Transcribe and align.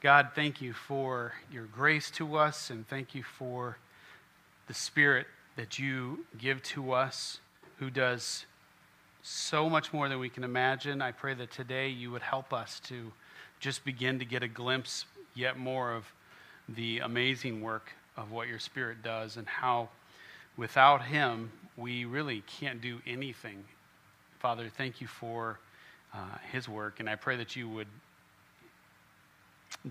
God, 0.00 0.30
thank 0.34 0.62
you 0.62 0.72
for 0.72 1.34
your 1.52 1.66
grace 1.66 2.10
to 2.12 2.36
us 2.36 2.70
and 2.70 2.88
thank 2.88 3.14
you 3.14 3.22
for 3.22 3.76
the 4.66 4.72
Spirit 4.72 5.26
that 5.56 5.78
you 5.78 6.24
give 6.38 6.62
to 6.62 6.92
us 6.92 7.38
who 7.78 7.90
does 7.90 8.46
so 9.22 9.68
much 9.68 9.92
more 9.92 10.08
than 10.08 10.18
we 10.18 10.30
can 10.30 10.42
imagine. 10.42 11.02
I 11.02 11.12
pray 11.12 11.34
that 11.34 11.50
today 11.50 11.90
you 11.90 12.10
would 12.12 12.22
help 12.22 12.54
us 12.54 12.80
to 12.88 13.12
just 13.58 13.84
begin 13.84 14.18
to 14.20 14.24
get 14.24 14.42
a 14.42 14.48
glimpse 14.48 15.04
yet 15.34 15.58
more 15.58 15.92
of 15.92 16.06
the 16.66 17.00
amazing 17.00 17.60
work 17.60 17.92
of 18.16 18.30
what 18.30 18.48
your 18.48 18.58
Spirit 18.58 19.02
does 19.02 19.36
and 19.36 19.46
how 19.46 19.90
without 20.56 21.04
Him 21.04 21.50
we 21.76 22.06
really 22.06 22.42
can't 22.46 22.80
do 22.80 23.00
anything. 23.06 23.64
Father, 24.38 24.70
thank 24.74 25.02
you 25.02 25.06
for 25.06 25.58
uh, 26.14 26.38
His 26.50 26.70
work, 26.70 27.00
and 27.00 27.10
I 27.10 27.16
pray 27.16 27.36
that 27.36 27.54
you 27.54 27.68
would 27.68 27.88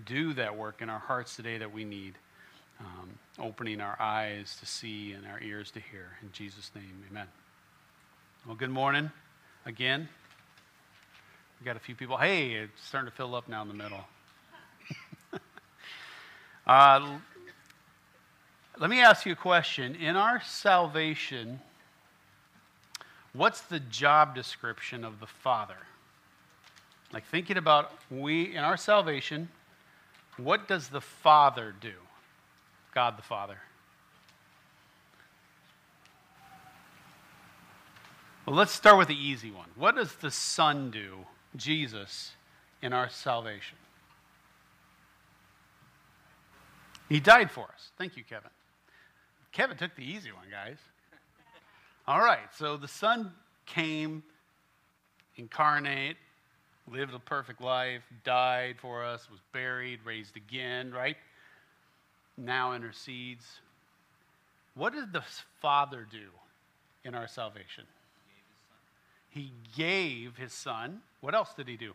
do 0.04 0.32
that 0.34 0.56
work 0.56 0.82
in 0.82 0.88
our 0.90 0.98
hearts 0.98 1.36
today 1.36 1.58
that 1.58 1.72
we 1.72 1.84
need, 1.84 2.14
um, 2.80 3.10
opening 3.38 3.80
our 3.80 3.96
eyes 4.00 4.56
to 4.60 4.66
see 4.66 5.12
and 5.12 5.26
our 5.26 5.40
ears 5.40 5.70
to 5.72 5.80
hear. 5.80 6.18
In 6.22 6.30
Jesus' 6.32 6.70
name, 6.74 7.04
amen. 7.10 7.26
Well, 8.46 8.56
good 8.56 8.70
morning 8.70 9.10
again. 9.66 10.08
We 11.60 11.66
got 11.66 11.76
a 11.76 11.80
few 11.80 11.94
people. 11.94 12.16
Hey, 12.16 12.52
it's 12.52 12.82
starting 12.82 13.10
to 13.10 13.16
fill 13.16 13.34
up 13.34 13.48
now 13.48 13.60
in 13.62 13.68
the 13.68 13.74
middle. 13.74 14.00
uh, 16.66 17.18
let 18.78 18.88
me 18.88 19.00
ask 19.00 19.26
you 19.26 19.32
a 19.32 19.36
question. 19.36 19.94
In 19.94 20.16
our 20.16 20.40
salvation, 20.40 21.60
what's 23.34 23.60
the 23.60 23.80
job 23.80 24.34
description 24.34 25.04
of 25.04 25.20
the 25.20 25.26
Father? 25.26 25.76
Like 27.12 27.26
thinking 27.26 27.58
about 27.58 27.92
we 28.10 28.56
in 28.56 28.64
our 28.64 28.78
salvation, 28.78 29.50
what 30.44 30.68
does 30.68 30.88
the 30.88 31.00
Father 31.00 31.74
do? 31.80 31.94
God 32.94 33.16
the 33.16 33.22
Father. 33.22 33.58
Well, 38.46 38.56
let's 38.56 38.72
start 38.72 38.98
with 38.98 39.08
the 39.08 39.14
easy 39.14 39.50
one. 39.50 39.68
What 39.76 39.96
does 39.96 40.14
the 40.16 40.30
Son 40.30 40.90
do, 40.90 41.18
Jesus, 41.56 42.32
in 42.82 42.92
our 42.92 43.08
salvation? 43.08 43.78
He 47.08 47.20
died 47.20 47.50
for 47.50 47.64
us. 47.64 47.90
Thank 47.98 48.16
you, 48.16 48.24
Kevin. 48.24 48.50
Kevin 49.52 49.76
took 49.76 49.94
the 49.94 50.04
easy 50.04 50.32
one, 50.32 50.46
guys. 50.50 50.78
All 52.06 52.20
right, 52.20 52.48
so 52.56 52.76
the 52.76 52.88
Son 52.88 53.32
came, 53.66 54.22
incarnate, 55.36 56.16
lived 56.90 57.14
a 57.14 57.18
perfect 57.18 57.60
life, 57.60 58.02
died 58.24 58.76
for 58.80 59.04
us, 59.04 59.28
was 59.30 59.40
buried, 59.52 60.00
raised 60.04 60.36
again, 60.36 60.92
right? 60.92 61.16
Now 62.36 62.72
intercedes. 62.72 63.44
What 64.74 64.92
did 64.92 65.12
the 65.12 65.22
Father 65.60 66.06
do 66.10 66.28
in 67.04 67.14
our 67.14 67.28
salvation? 67.28 67.84
He 69.30 69.52
gave 69.76 70.36
his 70.36 70.52
son. 70.52 71.02
What 71.20 71.34
else 71.34 71.54
did 71.54 71.68
he 71.68 71.76
do? 71.76 71.94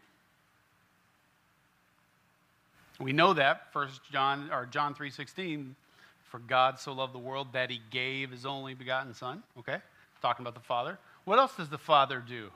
We 3.00 3.12
know 3.12 3.34
that 3.34 3.74
First 3.74 4.02
John 4.12 4.50
or 4.52 4.66
John 4.66 4.96
3:16 4.96 5.76
for 6.24 6.40
God 6.40 6.80
so 6.80 6.94
loved 6.94 7.14
the 7.14 7.20
world 7.20 7.54
that 7.54 7.70
he 7.70 7.82
gave 7.90 8.32
his 8.32 8.46
only 8.46 8.74
begotten 8.74 9.14
son, 9.14 9.44
okay? 9.60 9.82
Talking 10.22 10.44
about 10.44 10.56
the 10.56 10.66
Father. 10.66 10.98
What 11.26 11.40
else 11.40 11.56
does 11.56 11.70
the 11.70 11.78
Father 11.78 12.20
do? 12.20 12.52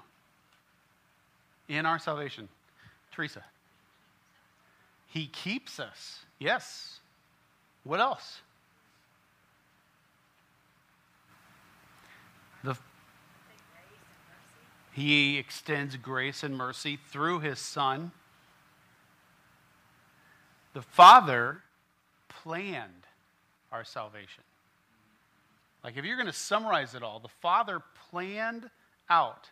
In 1.69 1.85
our 1.85 1.99
salvation? 1.99 2.49
Teresa. 3.13 3.43
He 5.07 5.27
keeps 5.27 5.79
us. 5.79 6.25
Yes. 6.39 6.99
What 7.83 7.99
else? 7.99 8.41
The, 12.63 12.75
he 14.91 15.37
extends 15.37 15.95
grace 15.95 16.43
and 16.43 16.57
mercy 16.57 16.99
through 17.09 17.39
his 17.39 17.59
Son. 17.59 18.11
The 20.73 20.81
Father 20.81 21.61
planned 22.27 23.07
our 23.71 23.83
salvation. 23.83 24.43
Like, 25.83 25.95
if 25.95 26.03
you're 26.03 26.17
going 26.17 26.27
to 26.27 26.33
summarize 26.33 26.95
it 26.95 27.03
all, 27.03 27.19
the 27.19 27.29
Father 27.29 27.81
planned 28.11 28.69
out 29.09 29.49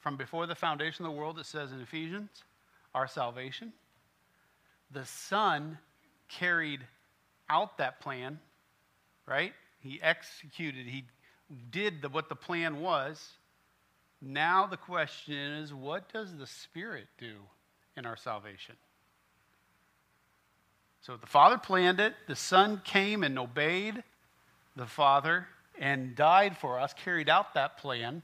from 0.00 0.16
before 0.16 0.46
the 0.46 0.54
foundation 0.54 1.04
of 1.04 1.12
the 1.12 1.16
world, 1.16 1.38
it 1.38 1.46
says 1.46 1.72
in 1.72 1.80
Ephesians, 1.80 2.30
our 2.94 3.06
salvation. 3.06 3.72
The 4.90 5.04
Son 5.04 5.78
carried 6.28 6.80
out 7.48 7.78
that 7.78 8.00
plan, 8.00 8.40
right? 9.26 9.52
He 9.80 10.00
executed, 10.02 10.86
he 10.86 11.04
did 11.70 12.02
the, 12.02 12.08
what 12.08 12.28
the 12.28 12.36
plan 12.36 12.80
was. 12.80 13.30
Now 14.20 14.66
the 14.66 14.76
question 14.76 15.34
is 15.34 15.72
what 15.72 16.12
does 16.12 16.36
the 16.36 16.46
Spirit 16.46 17.06
do 17.18 17.34
in 17.96 18.06
our 18.06 18.16
salvation? 18.16 18.76
So 21.02 21.16
the 21.16 21.26
Father 21.26 21.56
planned 21.56 22.00
it, 22.00 22.14
the 22.26 22.36
Son 22.36 22.82
came 22.84 23.22
and 23.22 23.38
obeyed 23.38 24.02
the 24.76 24.86
Father 24.86 25.46
and 25.78 26.14
died 26.14 26.56
for 26.58 26.78
us, 26.78 26.92
carried 26.92 27.28
out 27.28 27.54
that 27.54 27.78
plan. 27.78 28.22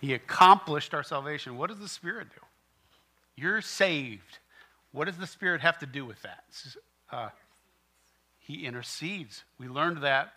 He 0.00 0.14
accomplished 0.14 0.94
our 0.94 1.02
salvation. 1.02 1.56
What 1.56 1.68
does 1.68 1.78
the 1.78 1.88
Spirit 1.88 2.28
do? 2.34 2.40
You're 3.36 3.60
saved. 3.60 4.38
What 4.92 5.04
does 5.04 5.18
the 5.18 5.26
Spirit 5.26 5.60
have 5.60 5.78
to 5.80 5.86
do 5.86 6.04
with 6.04 6.20
that? 6.22 6.44
Uh, 7.12 7.28
he 8.38 8.64
intercedes. 8.64 9.44
We 9.58 9.68
learned 9.68 10.02
that, 10.02 10.32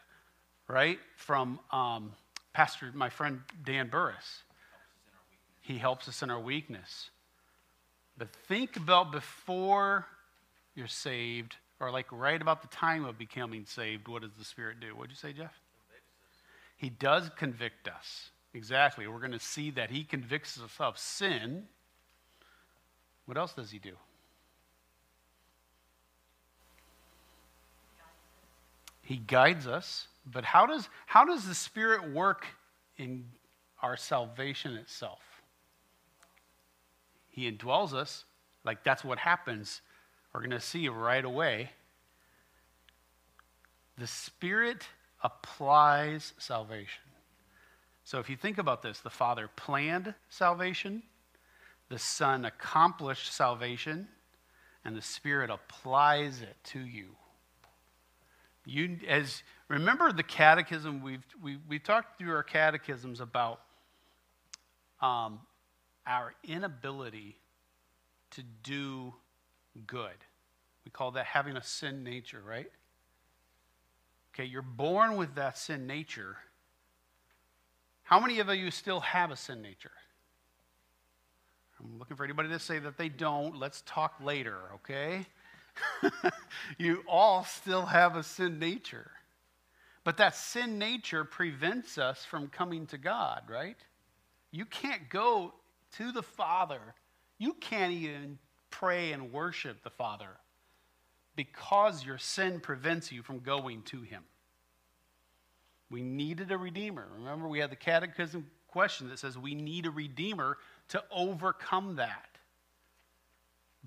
right, 0.67 0.99
from 1.15 1.59
um, 1.71 2.11
Pastor, 2.51 2.91
my 2.93 3.09
friend 3.09 3.41
Dan 3.65 3.89
Burris. 3.89 4.43
He 5.61 5.77
helps 5.77 6.09
us 6.09 6.21
in 6.21 6.29
our 6.29 6.39
weakness. 6.39 7.09
But 8.17 8.33
think 8.47 8.75
about 8.75 9.11
before 9.11 10.05
you're 10.75 10.87
saved, 10.87 11.55
or 11.79 11.89
like 11.89 12.07
right 12.11 12.41
about 12.41 12.61
the 12.61 12.67
time 12.67 13.05
of 13.05 13.17
becoming 13.17 13.65
saved, 13.65 14.07
what 14.07 14.21
does 14.21 14.33
the 14.37 14.45
Spirit 14.45 14.79
do? 14.81 14.87
What'd 14.89 15.11
you 15.11 15.15
say, 15.15 15.31
Jeff? 15.31 15.53
He 16.75 16.89
does 16.89 17.29
convict 17.37 17.87
us. 17.87 18.29
Exactly. 18.53 19.07
We're 19.07 19.19
going 19.19 19.31
to 19.31 19.39
see 19.39 19.71
that 19.71 19.89
he 19.89 20.03
convicts 20.03 20.59
us 20.59 20.71
of 20.79 20.97
sin. 20.97 21.63
What 23.25 23.37
else 23.37 23.53
does 23.53 23.71
he 23.71 23.79
do? 23.79 23.93
He 29.01 29.17
guides 29.17 29.67
us. 29.67 30.07
But 30.25 30.45
how 30.45 30.65
does, 30.65 30.87
how 31.05 31.25
does 31.25 31.45
the 31.45 31.55
Spirit 31.55 32.11
work 32.13 32.45
in 32.97 33.25
our 33.81 33.97
salvation 33.97 34.75
itself? 34.75 35.19
He 37.29 37.51
indwells 37.51 37.93
us. 37.93 38.23
Like 38.63 38.83
that's 38.83 39.03
what 39.03 39.17
happens. 39.17 39.81
We're 40.33 40.41
going 40.41 40.51
to 40.51 40.59
see 40.59 40.87
right 40.87 41.25
away. 41.25 41.71
The 43.97 44.07
Spirit 44.07 44.87
applies 45.21 46.33
salvation. 46.37 47.02
So 48.03 48.19
if 48.19 48.29
you 48.29 48.35
think 48.35 48.57
about 48.57 48.81
this, 48.81 48.99
the 48.99 49.09
Father 49.09 49.49
planned 49.55 50.13
salvation, 50.29 51.03
the 51.89 51.99
Son 51.99 52.45
accomplished 52.45 53.33
salvation, 53.33 54.07
and 54.83 54.95
the 54.95 55.01
Spirit 55.01 55.49
applies 55.49 56.41
it 56.41 56.55
to 56.65 56.79
you. 56.79 57.15
You 58.65 58.97
as 59.07 59.43
remember 59.67 60.11
the 60.11 60.23
catechism 60.23 61.01
we've 61.01 61.25
we 61.41 61.57
we 61.67 61.79
talked 61.79 62.17
through 62.17 62.33
our 62.33 62.43
catechisms 62.43 63.19
about 63.19 63.59
um, 65.01 65.39
our 66.07 66.33
inability 66.45 67.37
to 68.31 68.43
do 68.63 69.13
good. 69.85 70.15
We 70.85 70.91
call 70.91 71.11
that 71.11 71.25
having 71.25 71.57
a 71.57 71.63
sin 71.63 72.03
nature, 72.03 72.41
right? 72.45 72.71
Okay, 74.33 74.45
you're 74.45 74.61
born 74.61 75.17
with 75.17 75.35
that 75.35 75.57
sin 75.57 75.85
nature 75.85 76.37
how 78.13 78.19
many 78.19 78.37
of 78.37 78.47
you 78.49 78.69
still 78.69 78.99
have 78.99 79.31
a 79.31 79.35
sin 79.35 79.63
nature? 79.63 79.89
I'm 81.79 81.97
looking 81.97 82.15
for 82.15 82.23
anybody 82.23 82.49
to 82.49 82.59
say 82.59 82.77
that 82.77 82.95
they 82.95 83.09
don't. 83.09 83.57
Let's 83.57 83.81
talk 83.87 84.13
later, 84.23 84.55
okay? 84.75 85.25
you 86.77 87.03
all 87.09 87.43
still 87.43 87.87
have 87.87 88.15
a 88.15 88.21
sin 88.21 88.59
nature. 88.59 89.09
But 90.03 90.17
that 90.17 90.35
sin 90.35 90.77
nature 90.77 91.23
prevents 91.23 91.97
us 91.97 92.23
from 92.23 92.49
coming 92.49 92.85
to 92.85 92.99
God, 92.99 93.45
right? 93.49 93.77
You 94.51 94.65
can't 94.65 95.09
go 95.09 95.55
to 95.97 96.11
the 96.11 96.21
Father. 96.21 96.93
You 97.39 97.53
can't 97.53 97.93
even 97.93 98.37
pray 98.69 99.11
and 99.11 99.33
worship 99.33 99.83
the 99.83 99.89
Father 99.89 100.29
because 101.35 102.05
your 102.05 102.19
sin 102.19 102.59
prevents 102.59 103.11
you 103.11 103.23
from 103.23 103.39
going 103.39 103.81
to 103.85 104.03
Him. 104.03 104.21
We 105.93 106.01
needed 106.01 106.51
a 106.51 106.57
redeemer. 106.57 107.05
Remember, 107.19 107.47
we 107.47 107.59
had 107.59 107.69
the 107.69 107.75
catechism 107.75 108.47
question 108.67 109.09
that 109.09 109.19
says 109.19 109.37
we 109.37 109.53
need 109.53 109.85
a 109.85 109.91
redeemer 109.91 110.57
to 110.87 111.03
overcome 111.11 111.97
that. 111.97 112.39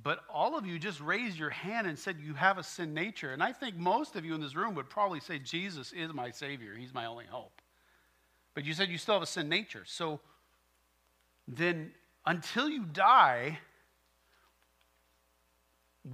But 0.01 0.21
all 0.33 0.57
of 0.57 0.65
you 0.65 0.79
just 0.79 1.01
raised 1.01 1.37
your 1.37 1.51
hand 1.51 1.89
and 1.89 1.99
said 1.99 2.19
you 2.21 2.35
have 2.35 2.59
a 2.59 2.63
sin 2.63 2.95
nature. 2.95 3.33
And 3.33 3.43
I 3.43 3.53
think 3.53 3.75
most 3.75 4.15
of 4.15 4.25
you 4.25 4.37
in 4.37 4.41
this 4.41 4.55
room 4.55 4.77
would 4.77 4.89
probably 4.89 5.19
say, 5.19 5.41
Jesus 5.41 5.93
is 5.93 6.15
my 6.15 6.31
Savior. 6.31 6.77
He's 6.77 6.95
my 6.95 7.07
only 7.07 7.25
hope. 7.27 7.61
But 8.55 8.65
you 8.65 8.73
said 8.73 8.89
you 8.89 8.99
still 8.99 9.15
have 9.15 9.25
a 9.25 9.27
sin 9.27 9.49
nature. 9.49 9.83
So 9.85 10.21
then, 11.49 11.91
until 12.25 12.69
you 12.69 12.85
die, 12.85 13.59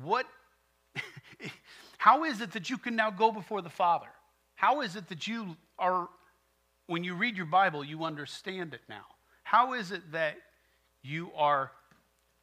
what, 0.03 0.25
how 1.99 2.25
is 2.25 2.41
it 2.41 2.53
that 2.53 2.71
you 2.71 2.79
can 2.79 2.97
now 2.97 3.11
go 3.11 3.31
before 3.31 3.61
the 3.61 3.69
Father? 3.69 4.09
How 4.55 4.81
is 4.81 4.97
it 4.97 5.09
that 5.09 5.27
you 5.27 5.57
are, 5.79 6.09
when 6.87 7.05
you 7.05 7.15
read 7.15 7.37
your 7.37 7.47
Bible, 7.47 7.85
you 7.85 8.05
understand 8.05 8.75
it 8.75 8.81
now? 8.89 9.05
How 9.43 9.75
is 9.75 9.93
it 9.93 10.13
that 10.13 10.37
you 11.03 11.31
are 11.37 11.73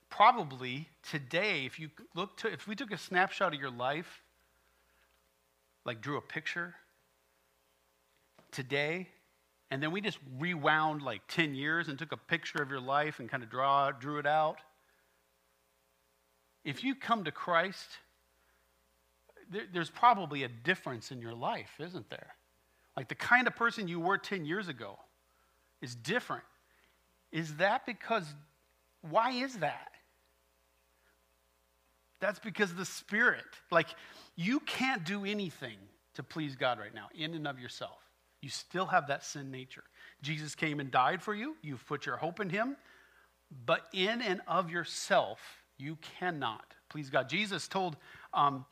probably 0.09 0.87
today, 1.09 1.65
if 1.65 1.79
you 1.79 1.89
look 2.15 2.37
to, 2.37 2.51
if 2.51 2.67
we 2.67 2.75
took 2.75 2.91
a 2.91 2.97
snapshot 2.97 3.53
of 3.53 3.59
your 3.59 3.71
life, 3.71 4.21
like 5.85 6.01
drew 6.01 6.17
a 6.17 6.21
picture 6.21 6.75
today, 8.51 9.07
and 9.71 9.81
then 9.81 9.91
we 9.91 10.01
just 10.01 10.17
rewound 10.39 11.01
like 11.01 11.21
10 11.27 11.53
years 11.53 11.87
and 11.87 11.97
took 11.97 12.11
a 12.11 12.17
picture 12.17 12.61
of 12.61 12.69
your 12.69 12.79
life 12.79 13.19
and 13.19 13.29
kind 13.29 13.43
of 13.43 13.49
draw, 13.49 13.91
drew 13.91 14.17
it 14.17 14.25
out. 14.25 14.57
If 16.65 16.83
you 16.83 16.95
come 16.95 17.23
to 17.23 17.31
Christ, 17.31 17.87
there, 19.51 19.63
there's 19.71 19.89
probably 19.89 20.43
a 20.43 20.47
difference 20.47 21.11
in 21.11 21.21
your 21.21 21.33
life, 21.33 21.71
isn't 21.79 22.09
there? 22.09 22.35
Like 22.95 23.07
the 23.07 23.15
kind 23.15 23.47
of 23.47 23.55
person 23.55 23.87
you 23.87 23.99
were 23.99 24.17
10 24.17 24.45
years 24.45 24.67
ago 24.67 24.97
is 25.81 25.95
different. 25.95 26.43
Is 27.31 27.55
that 27.55 27.85
because, 27.85 28.25
why 29.01 29.31
is 29.31 29.57
that? 29.57 29.91
That's 32.19 32.39
because 32.39 32.73
the 32.73 32.85
Spirit, 32.85 33.45
like, 33.71 33.87
you 34.35 34.59
can't 34.61 35.05
do 35.05 35.23
anything 35.23 35.77
to 36.15 36.23
please 36.23 36.55
God 36.55 36.79
right 36.79 36.93
now 36.93 37.07
in 37.15 37.33
and 37.33 37.47
of 37.47 37.59
yourself. 37.59 37.97
You 38.41 38.49
still 38.49 38.85
have 38.87 39.07
that 39.07 39.23
sin 39.23 39.51
nature. 39.51 39.83
Jesus 40.21 40.55
came 40.55 40.79
and 40.79 40.91
died 40.91 41.21
for 41.21 41.33
you. 41.33 41.55
You've 41.61 41.85
put 41.85 42.05
your 42.05 42.17
hope 42.17 42.39
in 42.39 42.49
him. 42.49 42.75
But 43.65 43.87
in 43.93 44.21
and 44.21 44.41
of 44.47 44.69
yourself, 44.69 45.39
you 45.77 45.97
cannot 46.19 46.73
please 46.89 47.09
God. 47.09 47.29
Jesus 47.29 47.67
told 47.67 47.95
um, 48.33 48.65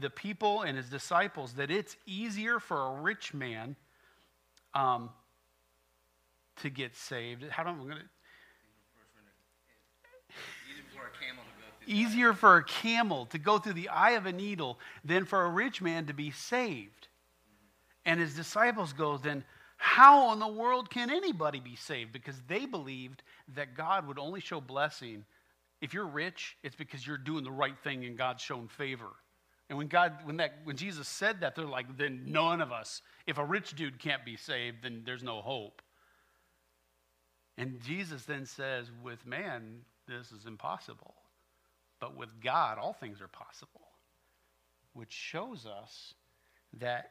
the 0.00 0.10
people 0.10 0.62
and 0.62 0.76
his 0.76 0.88
disciples 0.88 1.54
that 1.54 1.70
it's 1.70 1.96
easier 2.06 2.58
for 2.58 2.96
a 2.96 3.00
rich 3.00 3.34
man 3.34 3.76
um, 4.74 5.10
to 6.56 6.70
get 6.70 6.96
saved. 6.96 7.44
How 7.50 7.62
do 7.62 7.70
I 7.70 7.74
going 7.74 7.90
to 7.90 8.02
easier 11.86 12.32
for 12.32 12.56
a 12.56 12.64
camel 12.64 13.26
to 13.26 13.38
go 13.38 13.58
through 13.58 13.74
the 13.74 13.88
eye 13.88 14.12
of 14.12 14.26
a 14.26 14.32
needle 14.32 14.78
than 15.04 15.24
for 15.24 15.44
a 15.44 15.48
rich 15.48 15.80
man 15.80 16.06
to 16.06 16.14
be 16.14 16.30
saved. 16.30 17.08
And 18.04 18.20
his 18.20 18.34
disciples 18.34 18.92
go, 18.92 19.16
then 19.16 19.44
how 19.76 20.32
in 20.32 20.38
the 20.38 20.48
world 20.48 20.90
can 20.90 21.10
anybody 21.10 21.60
be 21.60 21.76
saved? 21.76 22.12
Because 22.12 22.40
they 22.48 22.66
believed 22.66 23.22
that 23.54 23.76
God 23.76 24.06
would 24.06 24.18
only 24.18 24.40
show 24.40 24.60
blessing. 24.60 25.24
If 25.80 25.92
you're 25.94 26.06
rich, 26.06 26.56
it's 26.62 26.76
because 26.76 27.06
you're 27.06 27.18
doing 27.18 27.44
the 27.44 27.50
right 27.50 27.78
thing 27.82 28.04
and 28.04 28.16
God's 28.16 28.42
shown 28.42 28.68
favor. 28.68 29.10
And 29.68 29.78
when 29.78 29.88
God, 29.88 30.12
when 30.24 30.36
that, 30.36 30.58
when 30.64 30.76
Jesus 30.76 31.08
said 31.08 31.40
that, 31.40 31.56
they're 31.56 31.64
like, 31.64 31.96
then 31.96 32.22
none 32.26 32.60
of 32.60 32.70
us. 32.70 33.02
If 33.26 33.38
a 33.38 33.44
rich 33.44 33.74
dude 33.74 33.98
can't 33.98 34.24
be 34.24 34.36
saved, 34.36 34.78
then 34.82 35.02
there's 35.04 35.24
no 35.24 35.42
hope. 35.42 35.82
And 37.58 37.80
Jesus 37.82 38.24
then 38.24 38.46
says, 38.46 38.90
with 39.02 39.26
man, 39.26 39.80
this 40.06 40.30
is 40.30 40.46
impossible. 40.46 41.14
But 42.00 42.16
with 42.16 42.40
God, 42.42 42.78
all 42.78 42.92
things 42.92 43.20
are 43.20 43.28
possible, 43.28 43.88
which 44.92 45.12
shows 45.12 45.66
us 45.66 46.14
that 46.78 47.10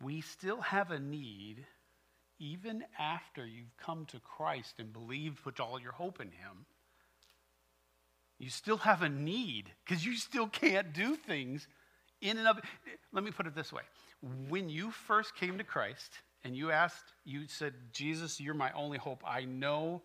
we 0.00 0.20
still 0.20 0.60
have 0.60 0.92
a 0.92 1.00
need, 1.00 1.66
even 2.38 2.84
after 2.98 3.44
you've 3.44 3.76
come 3.76 4.06
to 4.06 4.20
Christ 4.20 4.76
and 4.78 4.92
believed, 4.92 5.42
put 5.42 5.58
all 5.58 5.80
your 5.80 5.92
hope 5.92 6.20
in 6.20 6.28
Him. 6.28 6.66
You 8.38 8.50
still 8.50 8.78
have 8.78 9.02
a 9.02 9.08
need 9.08 9.70
because 9.84 10.04
you 10.04 10.16
still 10.16 10.46
can't 10.46 10.92
do 10.92 11.16
things 11.16 11.66
in 12.20 12.38
and 12.38 12.46
of. 12.46 12.60
Let 13.12 13.24
me 13.24 13.30
put 13.30 13.46
it 13.46 13.54
this 13.54 13.72
way: 13.72 13.82
when 14.48 14.68
you 14.68 14.90
first 14.90 15.34
came 15.34 15.58
to 15.58 15.64
Christ 15.64 16.20
and 16.44 16.56
you 16.56 16.70
asked, 16.70 17.12
you 17.24 17.48
said, 17.48 17.74
"Jesus, 17.92 18.40
you're 18.40 18.54
my 18.54 18.70
only 18.72 18.98
hope. 18.98 19.22
I 19.26 19.44
know 19.44 20.02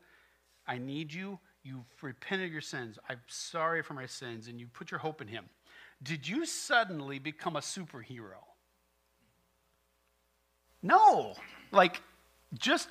I 0.68 0.80
need 0.80 1.14
you. 1.14 1.40
You've 1.64 1.86
repented 2.02 2.48
of 2.48 2.52
your 2.52 2.62
sins. 2.62 2.98
I'm 3.08 3.22
sorry 3.28 3.84
for 3.84 3.94
my 3.94 4.08
sins, 4.08 4.48
and 4.48 4.60
you 4.60 4.68
put 4.68 4.92
your 4.92 5.00
hope 5.00 5.22
in 5.22 5.28
Him. 5.28 5.46
Did 6.02 6.28
you 6.28 6.46
suddenly 6.46 7.20
become 7.20 7.56
a 7.56 7.62
superhero? 7.62 8.44
No. 10.82 11.36
Like, 11.72 12.02
just 12.58 12.90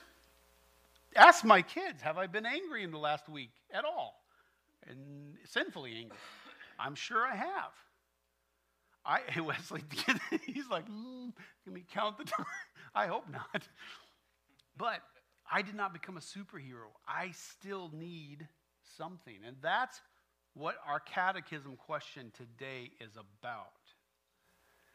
ask 1.15 1.45
my 1.45 1.63
kids 1.63 2.01
have 2.01 2.17
I 2.17 2.27
been 2.27 2.47
angry 2.47 2.85
in 2.85 2.91
the 2.91 2.99
last 2.99 3.29
week 3.29 3.51
at 3.73 3.85
all? 3.85 4.22
And 4.89 5.37
sinfully 5.45 5.97
angry. 5.97 6.19
I'm 6.79 6.95
sure 6.95 7.25
I 7.25 7.37
have. 7.37 7.73
I 9.05 9.21
Wesley, 9.41 9.83
he's 10.47 10.69
like, 10.69 10.89
mm, 10.89 11.33
can 11.65 11.73
we 11.73 11.85
count 11.93 12.19
the 12.19 12.25
time? 12.25 12.47
I 12.95 13.07
hope 13.07 13.29
not. 13.31 13.69
But 14.77 15.01
I 15.51 15.63
did 15.63 15.75
not 15.75 15.93
become 15.93 16.17
a 16.17 16.21
superhero. 16.21 16.91
I 17.07 17.31
still 17.33 17.91
need 17.95 18.47
something. 18.97 19.39
And 19.47 19.57
that's 19.63 20.01
what 20.55 20.77
our 20.87 21.01
catechism 21.01 21.77
question 21.77 22.33
today 22.37 22.91
is 23.01 23.13
about. 23.17 23.73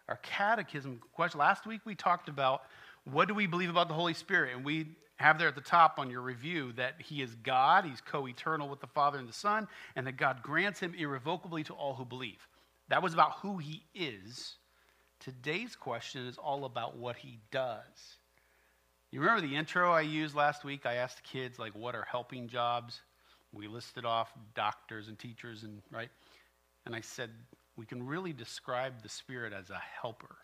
Our 0.08 0.18
catechism 0.18 1.02
question, 1.12 1.40
last 1.40 1.66
week 1.66 1.82
we 1.86 1.96
talked 1.96 2.30
about 2.30 2.62
what 3.12 3.28
do 3.28 3.34
we 3.34 3.48
believe 3.48 3.70
about 3.70 3.88
the 3.88 3.94
Holy 3.94 4.14
Spirit? 4.14 4.56
And 4.56 4.66
we 4.66 4.88
have 5.18 5.40
there 5.40 5.48
at 5.48 5.56
the 5.56 5.62
top 5.62 5.96
on 5.98 6.10
your 6.10 6.22
review 6.22 6.74
that 6.74 6.96
he 7.00 7.22
is 7.22 7.34
God, 7.36 7.86
he's 7.86 8.02
co 8.02 8.28
eternal 8.28 8.70
with 8.70 8.80
the 8.80 8.88
Father 8.88 9.18
and 9.18 9.28
the 9.28 9.34
Son, 9.34 9.68
and 9.96 10.06
that 10.08 10.18
God 10.18 10.42
grants 10.44 10.80
him 10.80 10.94
irrevocably 10.94 11.64
to 11.66 11.74
all 11.74 11.96
who 11.96 12.06
believe. 12.06 12.48
That 12.90 13.02
was 13.02 13.14
about 13.14 13.34
who 13.42 13.58
he 13.58 13.84
is. 13.94 14.56
Today's 15.20 15.76
question 15.76 16.28
is 16.28 16.38
all 16.38 16.66
about 16.66 16.98
what 16.98 17.16
he 17.16 17.40
does. 17.52 18.18
You 19.12 19.22
remember 19.22 19.42
the 19.42 19.56
intro 19.56 19.92
I 19.92 20.02
used 20.02 20.36
last 20.36 20.64
week? 20.64 20.86
I 20.86 20.96
asked 20.96 21.24
kids, 21.24 21.58
like, 21.58 21.74
what 21.74 21.96
are 21.96 22.06
helping 22.10 22.48
jobs? 22.48 23.02
We 23.54 23.68
listed 23.68 24.06
off 24.06 24.32
doctors 24.54 25.08
and 25.08 25.18
teachers, 25.18 25.64
and 25.64 25.82
right? 25.92 26.10
And 26.86 26.96
I 26.96 27.02
said, 27.02 27.32
we 27.78 27.86
can 27.86 28.06
really 28.06 28.34
describe 28.34 29.02
the 29.02 29.10
Spirit 29.10 29.54
as 29.54 29.70
a 29.70 29.82
helper. 30.02 30.36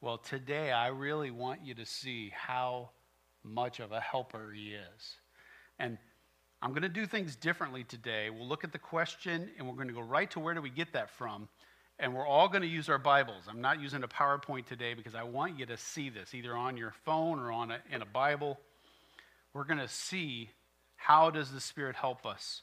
Well, 0.00 0.18
today 0.18 0.70
I 0.70 0.88
really 0.88 1.32
want 1.32 1.64
you 1.64 1.74
to 1.74 1.84
see 1.84 2.32
how 2.32 2.90
much 3.42 3.80
of 3.80 3.90
a 3.90 3.98
helper 3.98 4.52
he 4.54 4.74
is. 4.74 5.16
And 5.80 5.98
I'm 6.62 6.70
going 6.70 6.82
to 6.82 6.88
do 6.88 7.04
things 7.04 7.34
differently 7.34 7.82
today. 7.82 8.30
We'll 8.30 8.46
look 8.46 8.62
at 8.62 8.70
the 8.70 8.78
question 8.78 9.50
and 9.58 9.66
we're 9.66 9.74
going 9.74 9.88
to 9.88 9.94
go 9.94 10.00
right 10.00 10.30
to 10.30 10.38
where 10.38 10.54
do 10.54 10.62
we 10.62 10.70
get 10.70 10.92
that 10.92 11.10
from. 11.10 11.48
And 11.98 12.14
we're 12.14 12.26
all 12.26 12.48
going 12.48 12.62
to 12.62 12.68
use 12.68 12.88
our 12.88 12.98
Bibles. 12.98 13.42
I'm 13.48 13.60
not 13.60 13.80
using 13.80 14.04
a 14.04 14.08
PowerPoint 14.08 14.66
today 14.66 14.94
because 14.94 15.16
I 15.16 15.24
want 15.24 15.58
you 15.58 15.66
to 15.66 15.76
see 15.76 16.10
this 16.10 16.32
either 16.32 16.54
on 16.54 16.76
your 16.76 16.94
phone 17.04 17.40
or 17.40 17.50
on 17.50 17.72
a, 17.72 17.78
in 17.90 18.00
a 18.00 18.06
Bible. 18.06 18.60
We're 19.52 19.64
going 19.64 19.80
to 19.80 19.88
see 19.88 20.50
how 20.94 21.30
does 21.30 21.50
the 21.50 21.60
Spirit 21.60 21.96
help 21.96 22.24
us? 22.24 22.62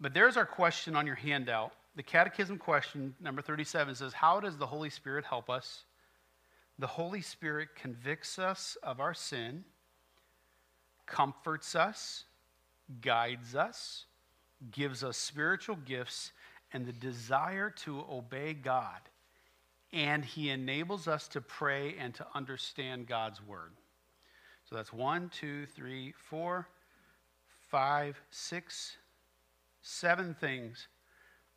But 0.00 0.14
there's 0.14 0.38
our 0.38 0.46
question 0.46 0.96
on 0.96 1.06
your 1.06 1.16
handout. 1.16 1.72
The 1.94 2.02
Catechism 2.02 2.56
question, 2.56 3.14
number 3.20 3.42
37, 3.42 3.96
says, 3.96 4.14
How 4.14 4.40
does 4.40 4.56
the 4.56 4.66
Holy 4.66 4.88
Spirit 4.88 5.26
help 5.26 5.50
us? 5.50 5.84
The 6.82 6.88
Holy 6.88 7.20
Spirit 7.20 7.76
convicts 7.76 8.40
us 8.40 8.76
of 8.82 8.98
our 8.98 9.14
sin, 9.14 9.62
comforts 11.06 11.76
us, 11.76 12.24
guides 13.00 13.54
us, 13.54 14.06
gives 14.72 15.04
us 15.04 15.16
spiritual 15.16 15.76
gifts, 15.76 16.32
and 16.72 16.84
the 16.84 16.92
desire 16.92 17.70
to 17.84 18.04
obey 18.10 18.52
God. 18.54 18.98
And 19.92 20.24
He 20.24 20.50
enables 20.50 21.06
us 21.06 21.28
to 21.28 21.40
pray 21.40 21.94
and 22.00 22.12
to 22.14 22.26
understand 22.34 23.06
God's 23.06 23.40
Word. 23.40 23.74
So 24.68 24.74
that's 24.74 24.92
one, 24.92 25.30
two, 25.32 25.66
three, 25.66 26.14
four 26.16 26.66
five, 27.68 28.20
six, 28.30 28.96
seven 29.82 30.34
things 30.34 30.88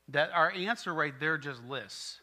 that 0.08 0.30
our 0.36 0.52
answer 0.52 0.94
right 0.94 1.20
there 1.20 1.40
just 1.40 1.64
lists. 1.64 2.22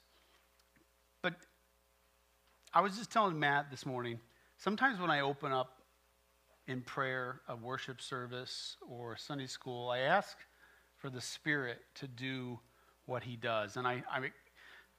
I 2.75 2.81
was 2.81 2.97
just 2.97 3.11
telling 3.11 3.38
Matt 3.38 3.71
this 3.71 3.85
morning, 3.85 4.19
sometimes 4.57 4.99
when 4.99 5.11
I 5.11 5.21
open 5.21 5.52
up 5.52 5.83
in 6.67 6.81
prayer, 6.81 7.43
a 7.47 7.55
worship 7.55 8.00
service, 8.00 8.79
or 8.88 9.14
Sunday 9.19 9.47
school, 9.47 9.91
I 9.91 9.99
ask 9.99 10.38
for 10.97 11.11
the 11.11 11.21
Spirit 11.21 11.81
to 11.97 12.09
do 12.09 12.59
what 13.05 13.23
He 13.23 13.37
does. 13.37 13.76
And 13.76 13.87
I, 13.87 14.02
I, 14.11 14.31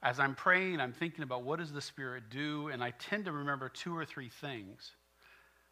as 0.03 0.19
I'm 0.19 0.35
praying, 0.35 0.81
I'm 0.81 0.93
thinking 0.93 1.23
about 1.23 1.45
what 1.45 1.57
does 1.57 1.73
the 1.73 1.81
Spirit 1.81 2.25
do, 2.29 2.67
and 2.67 2.83
I 2.83 2.91
tend 2.99 3.25
to 3.25 3.31
remember 3.31 3.69
two 3.69 3.97
or 3.97 4.05
three 4.05 4.29
things. 4.29 4.91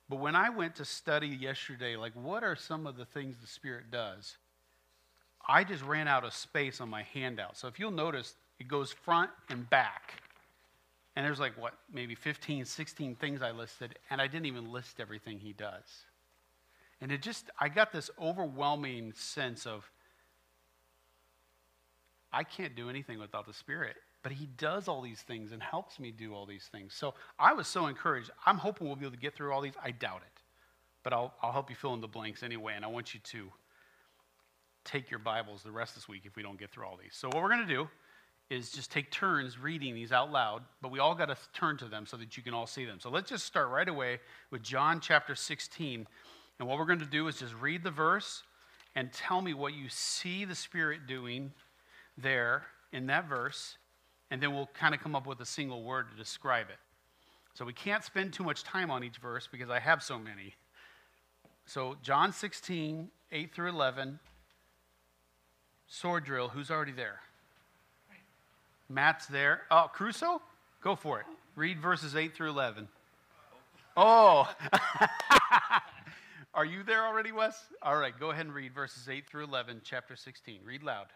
But 0.09 0.19
when 0.19 0.35
I 0.35 0.49
went 0.49 0.77
to 0.77 0.85
study 0.85 1.27
yesterday, 1.27 1.97
like 1.97 2.13
what 2.13 2.43
are 2.43 2.55
some 2.55 2.87
of 2.87 2.97
the 2.97 3.05
things 3.05 3.37
the 3.39 3.47
Spirit 3.47 3.91
does? 3.91 4.37
I 5.47 5.63
just 5.63 5.83
ran 5.83 6.07
out 6.07 6.23
of 6.23 6.33
space 6.33 6.81
on 6.81 6.89
my 6.89 7.03
handout. 7.13 7.57
So 7.57 7.67
if 7.67 7.79
you'll 7.79 7.91
notice, 7.91 8.33
it 8.59 8.67
goes 8.67 8.91
front 8.91 9.29
and 9.49 9.69
back. 9.69 10.23
And 11.15 11.25
there's 11.25 11.39
like, 11.39 11.59
what, 11.59 11.73
maybe 11.91 12.15
15, 12.15 12.65
16 12.65 13.15
things 13.15 13.41
I 13.41 13.51
listed, 13.51 13.97
and 14.09 14.21
I 14.21 14.27
didn't 14.27 14.45
even 14.45 14.71
list 14.71 14.99
everything 14.99 15.39
he 15.39 15.53
does. 15.53 16.05
And 17.01 17.11
it 17.11 17.21
just, 17.21 17.49
I 17.59 17.67
got 17.67 17.91
this 17.91 18.09
overwhelming 18.19 19.13
sense 19.15 19.65
of, 19.65 19.89
I 22.31 22.43
can't 22.43 22.75
do 22.75 22.89
anything 22.89 23.19
without 23.19 23.45
the 23.45 23.53
Spirit. 23.53 23.97
But 24.23 24.31
he 24.33 24.45
does 24.45 24.87
all 24.87 25.01
these 25.01 25.21
things 25.21 25.51
and 25.51 25.61
helps 25.61 25.99
me 25.99 26.11
do 26.11 26.33
all 26.33 26.45
these 26.45 26.69
things. 26.71 26.93
So 26.93 27.15
I 27.39 27.53
was 27.53 27.67
so 27.67 27.87
encouraged. 27.87 28.29
I'm 28.45 28.57
hoping 28.57 28.87
we'll 28.87 28.95
be 28.95 29.05
able 29.05 29.15
to 29.15 29.21
get 29.21 29.35
through 29.35 29.51
all 29.51 29.61
these. 29.61 29.73
I 29.83 29.91
doubt 29.91 30.21
it. 30.21 30.41
But 31.03 31.13
I'll, 31.13 31.33
I'll 31.41 31.51
help 31.51 31.69
you 31.71 31.75
fill 31.75 31.95
in 31.95 32.01
the 32.01 32.07
blanks 32.07 32.43
anyway. 32.43 32.73
And 32.75 32.85
I 32.85 32.87
want 32.87 33.15
you 33.15 33.19
to 33.19 33.51
take 34.83 35.09
your 35.09 35.19
Bibles 35.19 35.63
the 35.63 35.71
rest 35.71 35.95
of 35.95 36.03
this 36.03 36.07
week 36.07 36.21
if 36.25 36.35
we 36.35 36.43
don't 36.43 36.59
get 36.59 36.69
through 36.69 36.85
all 36.85 36.97
these. 37.01 37.15
So 37.15 37.29
what 37.29 37.41
we're 37.41 37.49
going 37.49 37.67
to 37.67 37.73
do 37.73 37.89
is 38.51 38.71
just 38.71 38.91
take 38.91 39.09
turns 39.11 39.57
reading 39.57 39.95
these 39.95 40.11
out 40.11 40.31
loud, 40.31 40.61
but 40.81 40.91
we 40.91 40.99
all 40.99 41.15
got 41.15 41.27
to 41.27 41.37
turn 41.53 41.77
to 41.77 41.85
them 41.85 42.05
so 42.05 42.17
that 42.17 42.35
you 42.35 42.43
can 42.43 42.53
all 42.53 42.67
see 42.67 42.85
them. 42.85 42.99
So 42.99 43.09
let's 43.09 43.29
just 43.29 43.45
start 43.45 43.69
right 43.69 43.87
away 43.87 44.19
with 44.51 44.61
John 44.61 44.99
chapter 44.99 45.35
16. 45.35 46.05
And 46.59 46.67
what 46.67 46.77
we're 46.77 46.85
going 46.85 46.99
to 46.99 47.05
do 47.05 47.27
is 47.27 47.37
just 47.39 47.55
read 47.55 47.83
the 47.83 47.91
verse 47.91 48.43
and 48.93 49.11
tell 49.13 49.41
me 49.41 49.53
what 49.53 49.73
you 49.73 49.87
see 49.87 50.43
the 50.43 50.53
Spirit 50.53 51.07
doing 51.07 51.53
there 52.17 52.63
in 52.91 53.07
that 53.07 53.29
verse 53.29 53.77
and 54.31 54.41
then 54.41 54.53
we'll 54.53 54.69
kind 54.73 54.95
of 54.95 55.01
come 55.01 55.15
up 55.15 55.27
with 55.27 55.41
a 55.41 55.45
single 55.45 55.83
word 55.83 56.09
to 56.09 56.15
describe 56.15 56.67
it. 56.69 56.77
So 57.53 57.65
we 57.65 57.73
can't 57.73 58.03
spend 58.03 58.31
too 58.31 58.45
much 58.45 58.63
time 58.63 58.89
on 58.89 59.03
each 59.03 59.17
verse 59.17 59.47
because 59.51 59.69
I 59.69 59.79
have 59.79 60.01
so 60.01 60.17
many. 60.17 60.55
So, 61.65 61.97
John 62.01 62.31
16, 62.31 63.09
8 63.31 63.53
through 63.53 63.69
11, 63.69 64.19
sword 65.85 66.23
drill. 66.23 66.47
Who's 66.47 66.71
already 66.71 66.93
there? 66.93 67.19
Matt's 68.93 69.25
there. 69.25 69.61
Oh, 69.71 69.89
Crusoe? 69.91 70.41
Go 70.81 70.95
for 70.95 71.19
it. 71.19 71.25
Read 71.55 71.79
verses 71.79 72.15
8 72.15 72.35
through 72.35 72.49
11. 72.49 72.87
Oh. 73.95 74.53
oh. 74.71 74.89
Are 76.53 76.65
you 76.65 76.83
there 76.83 77.05
already, 77.05 77.31
Wes? 77.31 77.57
All 77.81 77.97
right, 77.97 78.17
go 78.19 78.31
ahead 78.31 78.45
and 78.45 78.53
read 78.53 78.73
verses 78.73 79.07
8 79.07 79.27
through 79.27 79.45
11, 79.45 79.81
chapter 79.83 80.15
16. 80.15 80.59
Read 80.65 80.83
loud. 80.83 81.07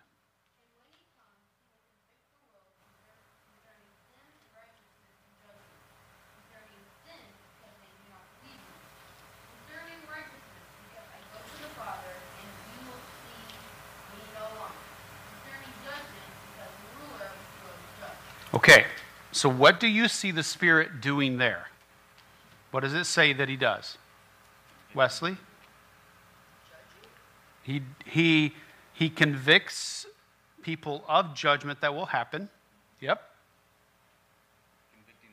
Okay, 18.55 18.86
so 19.36 19.50
what 19.50 19.82
do 19.82 19.88
you 19.88 20.08
see 20.08 20.32
the 20.32 20.44
Spirit 20.44 21.01
doing 21.01 21.39
there? 21.39 21.68
What 22.72 22.84
does 22.84 22.94
it 22.94 23.04
say 23.04 23.34
that 23.34 23.50
He 23.50 23.58
does? 23.58 23.98
Wesley? 24.94 25.36
He, 27.63 27.82
he, 28.06 28.54
he 28.94 29.10
convicts 29.10 30.06
people 30.62 31.04
of 31.10 31.36
judgment 31.36 31.82
that 31.82 31.94
will 31.94 32.06
happen. 32.06 32.48
Yep. 33.01 33.22
Convicting, 34.94 35.30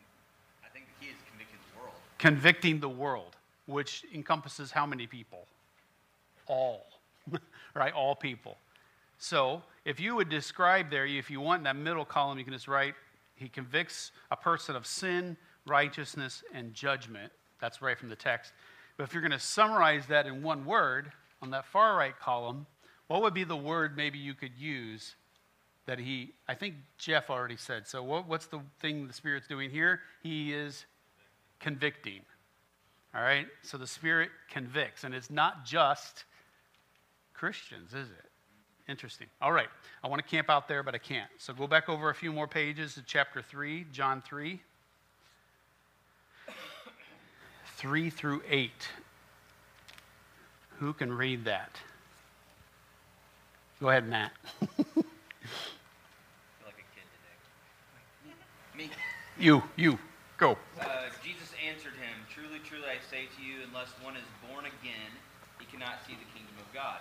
I 0.64 0.68
think 0.70 0.86
the 0.98 1.06
key 1.06 1.12
is 1.12 1.18
convicting 1.30 1.60
the 1.72 1.80
world. 1.80 1.94
Convicting 2.18 2.80
the 2.80 2.88
world, 2.88 3.36
which 3.66 4.04
encompasses 4.12 4.72
how 4.72 4.84
many 4.84 5.06
people? 5.06 5.46
All, 6.48 6.86
right? 7.76 7.92
All 7.92 8.16
people. 8.16 8.56
So 9.18 9.62
if 9.84 10.00
you 10.00 10.16
would 10.16 10.28
describe 10.28 10.90
there, 10.90 11.06
if 11.06 11.30
you 11.30 11.40
want 11.40 11.60
in 11.60 11.64
that 11.64 11.76
middle 11.76 12.04
column, 12.04 12.36
you 12.36 12.44
can 12.44 12.52
just 12.52 12.66
write 12.66 12.94
he 13.34 13.48
convicts 13.48 14.12
a 14.30 14.36
person 14.36 14.76
of 14.76 14.86
sin, 14.86 15.36
righteousness, 15.66 16.42
and 16.52 16.74
judgment. 16.74 17.32
That's 17.60 17.82
right 17.82 17.98
from 17.98 18.08
the 18.08 18.16
text. 18.16 18.52
But 18.96 19.04
if 19.04 19.12
you're 19.12 19.22
going 19.22 19.32
to 19.32 19.38
summarize 19.38 20.06
that 20.06 20.26
in 20.26 20.42
one 20.42 20.64
word 20.64 21.12
on 21.40 21.50
that 21.50 21.66
far 21.66 21.96
right 21.96 22.18
column, 22.18 22.66
what 23.06 23.22
would 23.22 23.34
be 23.34 23.44
the 23.44 23.56
word 23.56 23.96
maybe 23.96 24.18
you 24.18 24.34
could 24.34 24.56
use 24.56 25.16
that 25.86 25.98
he, 25.98 26.32
I 26.48 26.54
think 26.54 26.76
Jeff 26.98 27.30
already 27.30 27.56
said. 27.56 27.86
So, 27.86 28.02
what, 28.02 28.28
what's 28.28 28.46
the 28.46 28.60
thing 28.80 29.06
the 29.06 29.12
Spirit's 29.12 29.48
doing 29.48 29.70
here? 29.70 30.00
He 30.22 30.52
is 30.52 30.86
convicting. 31.58 32.20
All 33.14 33.22
right? 33.22 33.46
So, 33.62 33.78
the 33.78 33.86
Spirit 33.86 34.30
convicts. 34.48 35.04
And 35.04 35.14
it's 35.14 35.30
not 35.30 35.64
just 35.64 36.24
Christians, 37.34 37.94
is 37.94 38.08
it? 38.08 38.31
Interesting. 38.92 39.26
All 39.40 39.52
right. 39.52 39.68
I 40.04 40.08
want 40.08 40.22
to 40.22 40.28
camp 40.28 40.50
out 40.50 40.68
there, 40.68 40.82
but 40.82 40.94
I 40.94 40.98
can't. 40.98 41.30
So 41.38 41.54
go 41.54 41.66
back 41.66 41.88
over 41.88 42.10
a 42.10 42.14
few 42.14 42.30
more 42.30 42.46
pages 42.46 42.92
to 42.96 43.02
chapter 43.06 43.40
3, 43.40 43.86
John 43.90 44.20
3. 44.20 44.60
3 47.76 48.10
through 48.10 48.42
8. 48.46 48.70
Who 50.78 50.92
can 50.92 51.10
read 51.10 51.46
that? 51.46 51.70
Go 53.80 53.88
ahead, 53.88 54.06
Matt. 54.06 54.32
Like 54.60 54.68
a 56.76 56.84
kid 56.92 57.08
today. 57.16 57.38
Me. 58.76 58.90
You, 59.38 59.62
you, 59.76 59.98
go. 60.36 60.58
Uh, 60.78 60.84
Jesus 61.24 61.48
answered 61.66 61.94
him, 61.94 62.12
Truly, 62.28 62.58
truly, 62.68 62.84
I 62.84 63.00
say 63.10 63.24
to 63.24 63.42
you, 63.42 63.64
unless 63.66 63.88
one 64.04 64.16
is 64.16 64.28
born 64.46 64.66
again, 64.66 65.16
he 65.58 65.64
cannot 65.64 66.04
see 66.06 66.12
the 66.12 66.28
kingdom 66.36 66.56
of 66.60 66.70
God. 66.74 67.00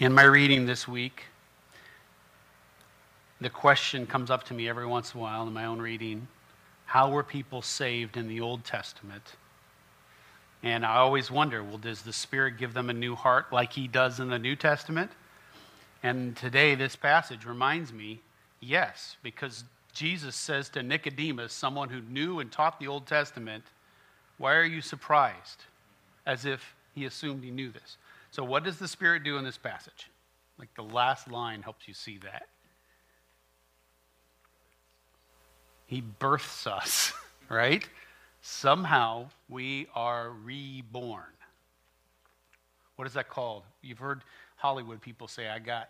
In 0.00 0.14
my 0.14 0.22
reading 0.22 0.64
this 0.64 0.88
week, 0.88 1.24
the 3.38 3.50
question 3.50 4.06
comes 4.06 4.30
up 4.30 4.44
to 4.44 4.54
me 4.54 4.66
every 4.66 4.86
once 4.86 5.12
in 5.12 5.20
a 5.20 5.22
while 5.22 5.46
in 5.46 5.52
my 5.52 5.66
own 5.66 5.78
reading 5.78 6.26
how 6.86 7.10
were 7.10 7.22
people 7.22 7.60
saved 7.60 8.16
in 8.16 8.26
the 8.26 8.40
Old 8.40 8.64
Testament? 8.64 9.34
And 10.62 10.86
I 10.86 10.96
always 10.96 11.30
wonder 11.30 11.62
well, 11.62 11.76
does 11.76 12.00
the 12.00 12.14
Spirit 12.14 12.56
give 12.56 12.72
them 12.72 12.88
a 12.88 12.94
new 12.94 13.14
heart 13.14 13.52
like 13.52 13.74
He 13.74 13.88
does 13.88 14.20
in 14.20 14.30
the 14.30 14.38
New 14.38 14.56
Testament? 14.56 15.10
And 16.02 16.34
today, 16.34 16.74
this 16.74 16.96
passage 16.96 17.44
reminds 17.44 17.92
me 17.92 18.20
yes, 18.58 19.18
because 19.22 19.64
Jesus 19.92 20.34
says 20.34 20.70
to 20.70 20.82
Nicodemus, 20.82 21.52
someone 21.52 21.90
who 21.90 22.00
knew 22.00 22.40
and 22.40 22.50
taught 22.50 22.80
the 22.80 22.88
Old 22.88 23.06
Testament, 23.06 23.64
Why 24.38 24.54
are 24.54 24.64
you 24.64 24.80
surprised? 24.80 25.64
As 26.24 26.46
if 26.46 26.74
he 26.94 27.04
assumed 27.04 27.44
he 27.44 27.50
knew 27.50 27.70
this. 27.70 27.98
So, 28.30 28.44
what 28.44 28.64
does 28.64 28.78
the 28.78 28.88
Spirit 28.88 29.24
do 29.24 29.36
in 29.38 29.44
this 29.44 29.58
passage? 29.58 30.10
Like 30.58 30.72
the 30.74 30.82
last 30.82 31.30
line 31.30 31.62
helps 31.62 31.88
you 31.88 31.94
see 31.94 32.18
that. 32.18 32.48
He 35.86 36.00
births 36.00 36.66
us, 36.66 37.12
right? 37.48 37.88
Somehow 38.42 39.30
we 39.48 39.88
are 39.94 40.30
reborn. 40.30 41.24
What 42.96 43.08
is 43.08 43.14
that 43.14 43.28
called? 43.28 43.64
You've 43.82 43.98
heard 43.98 44.22
Hollywood 44.56 45.00
people 45.00 45.26
say, 45.26 45.48
I 45.48 45.58
got 45.58 45.88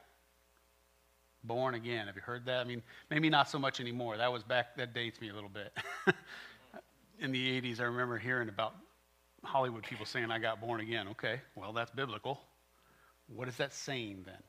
born 1.42 1.75
again. 1.75 2.06
Have 2.06 2.16
you 2.16 2.23
heard 2.23 2.47
that? 2.47 2.61
I 2.61 2.64
mean, 2.64 2.82
maybe 3.11 3.28
not 3.28 3.50
so 3.50 3.59
much 3.59 3.80
anymore. 3.80 4.16
That 4.16 4.32
was 4.32 4.44
back, 4.44 4.76
that 4.76 4.94
dates 4.94 5.20
me 5.20 5.28
a 5.28 5.35
little 5.35 5.50
bit. 5.50 5.76
In 7.20 7.32
the 7.32 7.61
80s, 7.61 7.80
I 7.80 7.85
remember 7.85 8.16
hearing 8.16 8.49
about 8.49 8.75
Hollywood 9.44 9.85
people 9.85 10.06
saying 10.06 10.30
I 10.30 10.38
got 10.38 10.61
born 10.61 10.80
again. 10.80 11.09
Okay, 11.09 11.40
well, 11.54 11.73
that's 11.73 11.90
biblical. 11.90 12.40
What 13.35 13.49
is 13.49 13.56
that 13.56 13.73
saying 13.73 14.23
then? 14.26 14.42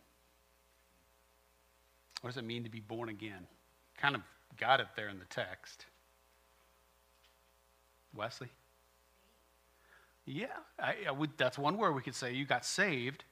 What 2.22 2.30
does 2.30 2.38
it 2.38 2.46
mean 2.46 2.64
to 2.64 2.70
be 2.70 2.80
born 2.80 3.10
again? 3.10 3.48
Kind 3.98 4.16
of 4.16 4.22
got 4.58 4.80
it 4.80 4.88
there 4.96 5.10
in 5.10 5.20
the 5.20 5.26
text. 5.26 5.86
Wesley? 8.14 8.50
Yeah, 10.26 10.48
I, 10.80 10.96
I 11.08 11.12
would, 11.12 11.32
that's 11.38 11.58
one 11.58 11.78
word 11.78 11.94
we 11.94 12.02
could 12.02 12.16
say. 12.16 12.34
You 12.34 12.46
got 12.46 12.66
saved. 12.66 13.24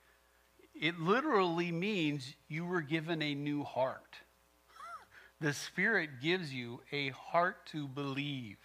It 0.73 0.99
literally 0.99 1.71
means 1.71 2.33
you 2.47 2.65
were 2.65 2.81
given 2.81 3.21
a 3.21 3.35
new 3.35 3.63
heart. 3.63 4.17
The 5.41 5.53
Spirit 5.53 6.09
gives 6.21 6.53
you 6.53 6.81
a 6.91 7.09
heart 7.09 7.65
to 7.67 7.87
believe. 7.87 8.57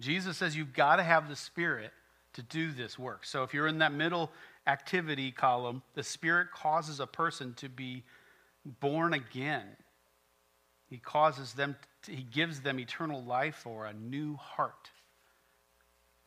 Jesus 0.00 0.36
says 0.36 0.56
you've 0.56 0.72
got 0.72 0.96
to 0.96 1.02
have 1.02 1.28
the 1.28 1.36
Spirit 1.36 1.92
to 2.34 2.42
do 2.42 2.72
this 2.72 2.98
work. 2.98 3.24
So 3.24 3.42
if 3.42 3.52
you're 3.52 3.66
in 3.66 3.78
that 3.78 3.92
middle 3.92 4.30
activity 4.66 5.32
column, 5.32 5.82
the 5.94 6.02
Spirit 6.02 6.48
causes 6.52 7.00
a 7.00 7.06
person 7.06 7.54
to 7.54 7.68
be 7.68 8.04
born 8.80 9.14
again. 9.14 9.66
He 10.88 10.98
causes 10.98 11.52
them, 11.52 11.76
to, 12.02 12.12
he 12.12 12.22
gives 12.22 12.60
them 12.60 12.78
eternal 12.78 13.22
life 13.22 13.66
or 13.66 13.86
a 13.86 13.92
new 13.92 14.36
heart. 14.36 14.90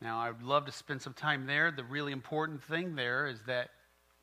Now, 0.01 0.19
I'd 0.19 0.41
love 0.41 0.65
to 0.65 0.71
spend 0.71 1.01
some 1.01 1.13
time 1.13 1.45
there. 1.45 1.71
The 1.71 1.83
really 1.83 2.11
important 2.11 2.63
thing 2.63 2.95
there 2.95 3.27
is 3.27 3.41
that 3.43 3.69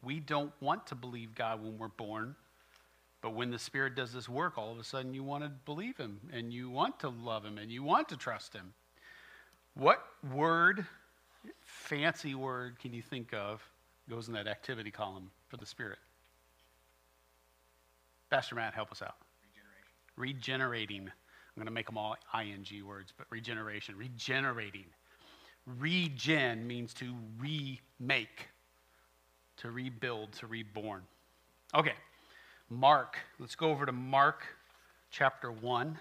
we 0.03 0.21
don't 0.21 0.53
want 0.61 0.87
to 0.89 0.95
believe 0.95 1.35
God 1.35 1.63
when 1.63 1.79
we're 1.79 1.89
born. 1.89 2.35
But 3.21 3.35
when 3.35 3.51
the 3.51 3.59
Spirit 3.59 3.95
does 3.95 4.13
this 4.13 4.29
work, 4.29 4.59
all 4.59 4.73
of 4.73 4.79
a 4.79 4.85
sudden 4.85 5.15
you 5.15 5.25
want 5.25 5.45
to 5.45 5.51
believe 5.65 5.97
Him 5.97 6.21
and 6.33 6.53
you 6.53 6.71
want 6.71 7.01
to 7.01 7.09
love 7.09 7.45
Him 7.45 7.59
and 7.59 7.71
you 7.71 7.83
want 7.83 8.09
to 8.11 8.17
trust 8.17 8.53
Him. 8.53 8.75
What 9.79 10.03
word, 10.35 10.85
fancy 11.61 12.35
word, 12.35 12.81
can 12.81 12.93
you 12.93 13.01
think 13.01 13.33
of 13.33 13.63
goes 14.11 14.27
in 14.27 14.35
that 14.35 14.49
activity 14.49 14.91
column 14.91 15.31
for 15.47 15.57
the 15.57 15.67
Spirit? 15.67 15.99
Pastor 18.29 18.57
Matt, 18.57 18.75
help 18.75 18.91
us 18.91 19.03
out. 19.03 19.15
Regeneration. 20.17 20.67
Regenerating. 20.97 21.03
I'm 21.03 21.55
going 21.55 21.67
to 21.67 21.73
make 21.73 21.87
them 21.87 21.97
all 21.97 22.17
ing 22.35 22.67
words, 22.85 23.13
but 23.17 23.29
regeneration. 23.31 23.97
Regenerating. 23.97 24.87
Regen 25.79 26.67
means 26.67 26.93
to 26.95 27.15
remake, 27.39 28.49
to 29.59 29.71
rebuild, 29.71 30.33
to 30.33 30.49
reborn. 30.49 31.03
Okay, 31.73 31.95
Mark. 32.69 33.17
Let's 33.39 33.55
go 33.55 33.71
over 33.71 33.87
to 33.87 33.93
Mark 33.93 34.43
chapter 35.13 35.53
1. 35.53 35.97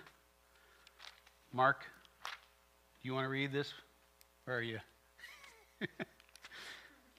Mark, 1.54 1.86
you 3.08 3.14
want 3.14 3.24
to 3.24 3.30
read 3.30 3.54
this? 3.54 3.74
Where 4.44 4.58
are 4.58 4.62
you? 4.62 4.80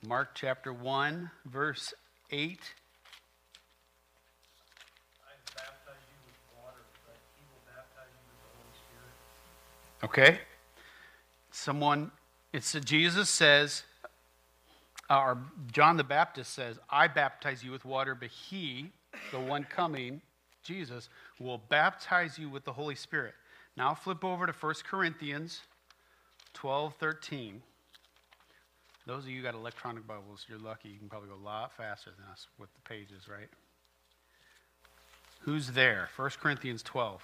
Mark 0.06 0.32
chapter 0.34 0.70
1, 0.70 1.30
verse 1.46 1.94
8. 2.30 2.60
Okay. 10.04 10.38
Someone, 11.52 12.10
it's 12.52 12.72
Jesus 12.84 13.30
says, 13.30 13.84
uh, 15.08 15.18
or 15.18 15.38
John 15.72 15.96
the 15.96 16.04
Baptist 16.04 16.52
says, 16.52 16.78
I 16.90 17.08
baptize 17.08 17.64
you 17.64 17.70
with 17.70 17.86
water, 17.86 18.14
but 18.14 18.28
he, 18.28 18.90
the 19.32 19.40
one 19.40 19.64
coming, 19.64 20.20
Jesus, 20.62 21.08
will 21.40 21.62
baptize 21.70 22.38
you 22.38 22.50
with 22.50 22.66
the 22.66 22.74
Holy 22.74 22.94
Spirit. 22.94 23.32
Now 23.74 23.94
flip 23.94 24.22
over 24.22 24.46
to 24.46 24.52
1 24.52 24.74
Corinthians 24.84 25.62
12 26.60 26.94
13. 26.98 27.62
Those 29.06 29.22
of 29.22 29.30
you 29.30 29.36
who 29.36 29.42
got 29.44 29.54
electronic 29.54 30.04
Bibles, 30.08 30.44
you're 30.48 30.58
lucky. 30.58 30.88
You 30.88 30.98
can 30.98 31.08
probably 31.08 31.28
go 31.28 31.36
a 31.36 31.46
lot 31.46 31.70
faster 31.76 32.10
than 32.10 32.26
us 32.32 32.48
with 32.58 32.68
the 32.74 32.80
pages, 32.80 33.28
right? 33.28 33.48
Who's 35.42 35.70
there? 35.70 36.08
1 36.16 36.30
Corinthians 36.42 36.82
12. 36.82 37.22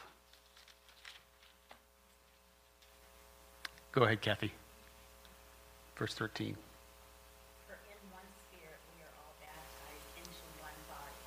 Go 3.91 4.05
ahead, 4.05 4.21
Kathy. 4.21 4.53
Verse 5.97 6.14
13. 6.14 6.55
For 7.67 7.75
in 7.91 7.99
one 8.12 8.23
spirit 8.38 8.79
we 8.95 9.03
are 9.03 9.14
all 9.19 9.35
baptized 9.43 10.14
into 10.14 10.47
one 10.62 10.79
body, 10.87 11.19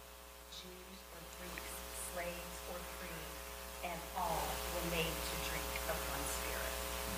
Jews 0.56 1.00
or 1.12 1.20
Greeks, 1.44 1.76
slaves 2.16 2.56
or 2.72 2.80
free, 3.04 3.92
and 3.92 4.00
all 4.16 4.48
were 4.74 4.96
made 4.96 5.12
to 5.12 5.36
drink 5.52 5.68
of 5.92 6.00
one 6.08 6.24
spirit. 6.40 6.72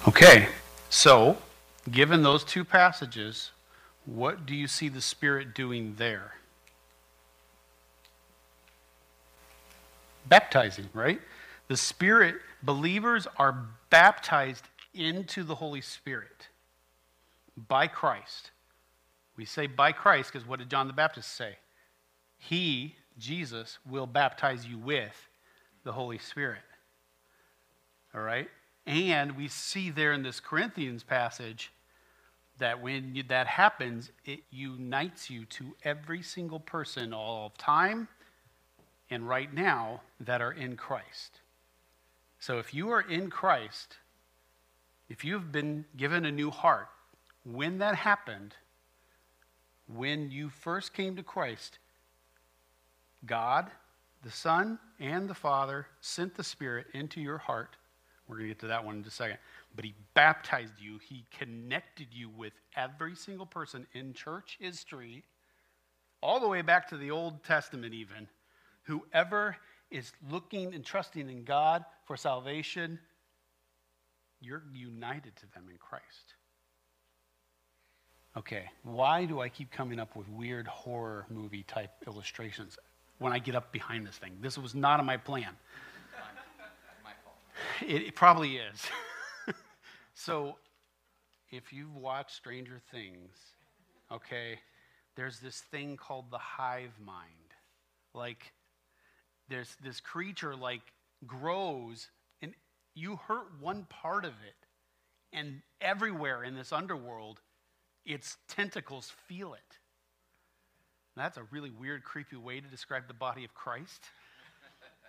Okay, 0.09 0.58
so 0.89 1.37
given 1.89 2.23
those 2.23 2.43
two 2.43 2.63
passages, 2.65 3.51
what 4.05 4.45
do 4.45 4.55
you 4.55 4.67
see 4.67 4.89
the 4.89 5.01
Spirit 5.01 5.53
doing 5.53 5.95
there? 5.97 6.33
Baptizing, 10.27 10.89
right? 10.93 11.19
The 11.67 11.77
Spirit, 11.77 12.35
believers 12.63 13.27
are 13.37 13.67
baptized 13.89 14.65
into 14.93 15.43
the 15.43 15.55
Holy 15.55 15.81
Spirit 15.81 16.47
by 17.67 17.87
Christ. 17.87 18.51
We 19.37 19.45
say 19.45 19.67
by 19.67 19.91
Christ 19.91 20.31
because 20.33 20.47
what 20.47 20.59
did 20.59 20.69
John 20.69 20.87
the 20.87 20.93
Baptist 20.93 21.35
say? 21.35 21.57
He, 22.37 22.95
Jesus, 23.17 23.77
will 23.89 24.07
baptize 24.07 24.65
you 24.65 24.77
with 24.77 25.29
the 25.83 25.91
Holy 25.91 26.17
Spirit. 26.17 26.61
All 28.13 28.21
right? 28.21 28.49
And 28.89 29.37
we 29.37 29.47
see 29.47 29.91
there 29.91 30.13
in 30.13 30.23
this 30.23 30.39
Corinthians 30.39 31.03
passage 31.03 31.71
that 32.57 32.81
when 32.81 33.13
you, 33.13 33.21
that 33.29 33.45
happens, 33.45 34.09
it 34.25 34.39
unites 34.49 35.29
you 35.29 35.45
to 35.45 35.75
every 35.83 36.23
single 36.23 36.59
person 36.59 37.13
all 37.13 37.45
of 37.45 37.55
time 37.55 38.07
and 39.11 39.29
right 39.29 39.53
now 39.53 40.01
that 40.19 40.41
are 40.41 40.53
in 40.53 40.75
Christ. 40.75 41.39
So 42.39 42.57
if 42.57 42.73
you 42.73 42.89
are 42.89 43.01
in 43.01 43.29
Christ, 43.29 43.97
if 45.07 45.23
you've 45.23 45.51
been 45.51 45.85
given 45.95 46.25
a 46.25 46.31
new 46.31 46.49
heart, 46.49 46.87
when 47.45 47.77
that 47.77 47.93
happened, 47.93 48.55
when 49.85 50.31
you 50.31 50.49
first 50.49 50.95
came 50.95 51.15
to 51.15 51.21
Christ, 51.21 51.77
God, 53.27 53.69
the 54.23 54.31
Son, 54.31 54.79
and 54.99 55.29
the 55.29 55.35
Father 55.35 55.85
sent 56.01 56.33
the 56.33 56.43
Spirit 56.43 56.87
into 56.95 57.21
your 57.21 57.37
heart. 57.37 57.75
We're 58.29 58.35
going 58.35 58.47
to 58.47 58.53
get 58.53 58.59
to 58.59 58.67
that 58.67 58.85
one 58.85 58.97
in 58.97 59.03
just 59.03 59.15
a 59.15 59.23
second. 59.23 59.37
But 59.75 59.83
He 59.83 59.95
baptized 60.13 60.73
you, 60.79 60.99
He 60.99 61.25
connected 61.37 62.07
you 62.11 62.29
with 62.29 62.53
every 62.77 63.15
single 63.15 63.47
person 63.47 63.87
in 63.93 64.13
church 64.13 64.57
history, 64.61 65.23
all 66.21 66.39
the 66.39 66.47
way 66.47 66.61
back 66.61 66.87
to 66.89 66.97
the 66.97 67.11
Old 67.11 67.43
Testament, 67.43 67.93
even. 67.93 68.27
Whoever 68.83 69.57
is 69.89 70.11
looking 70.29 70.73
and 70.75 70.85
trusting 70.85 71.27
in 71.27 71.43
God 71.43 71.83
for 72.05 72.15
salvation, 72.15 72.99
you're 74.41 74.63
united 74.73 75.35
to 75.37 75.51
them 75.53 75.65
in 75.69 75.77
Christ. 75.77 76.35
Okay, 78.37 78.69
why 78.83 79.25
do 79.25 79.41
I 79.41 79.49
keep 79.49 79.71
coming 79.71 79.99
up 79.99 80.15
with 80.15 80.29
weird 80.29 80.67
horror 80.67 81.25
movie 81.29 81.63
type 81.63 81.91
illustrations 82.05 82.77
when 83.17 83.33
I 83.33 83.39
get 83.39 83.55
up 83.55 83.71
behind 83.71 84.05
this 84.05 84.17
thing? 84.17 84.37
This 84.39 84.57
was 84.57 84.75
not 84.75 84.99
on 84.99 85.05
my 85.05 85.17
plan. 85.17 85.57
It, 87.87 88.01
it 88.03 88.15
probably 88.15 88.57
is. 88.57 88.87
so, 90.13 90.57
if 91.49 91.71
you've 91.73 91.95
watched 91.95 92.35
Stranger 92.35 92.81
Things, 92.91 93.31
okay, 94.11 94.59
there's 95.15 95.39
this 95.39 95.61
thing 95.71 95.97
called 95.97 96.31
the 96.31 96.37
hive 96.37 96.93
mind. 97.03 97.25
Like, 98.13 98.53
there's 99.49 99.75
this 99.83 99.99
creature 99.99 100.55
like 100.55 100.81
grows 101.25 102.09
and 102.41 102.53
you 102.93 103.17
hurt 103.27 103.47
one 103.59 103.85
part 103.89 104.25
of 104.25 104.31
it, 104.31 104.67
and 105.33 105.61
everywhere 105.81 106.43
in 106.43 106.55
this 106.55 106.71
underworld, 106.71 107.41
its 108.05 108.37
tentacles 108.47 109.11
feel 109.27 109.53
it. 109.53 109.77
That's 111.15 111.37
a 111.37 111.43
really 111.51 111.69
weird, 111.69 112.03
creepy 112.03 112.37
way 112.37 112.61
to 112.61 112.67
describe 112.67 113.07
the 113.07 113.13
body 113.13 113.43
of 113.43 113.53
Christ. 113.53 114.03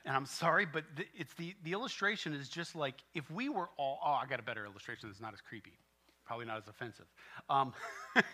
And 0.04 0.16
I'm 0.16 0.26
sorry, 0.26 0.66
but 0.66 0.84
the, 0.96 1.04
it's 1.14 1.32
the, 1.34 1.54
the 1.62 1.72
illustration 1.72 2.32
is 2.32 2.48
just 2.48 2.74
like 2.74 2.94
if 3.14 3.30
we 3.30 3.48
were 3.48 3.68
all, 3.76 3.98
oh, 4.04 4.12
I 4.12 4.26
got 4.26 4.40
a 4.40 4.42
better 4.42 4.64
illustration 4.64 5.08
that's 5.08 5.20
not 5.20 5.34
as 5.34 5.40
creepy, 5.40 5.78
probably 6.24 6.46
not 6.46 6.58
as 6.58 6.68
offensive. 6.68 7.06
Um, 7.48 7.72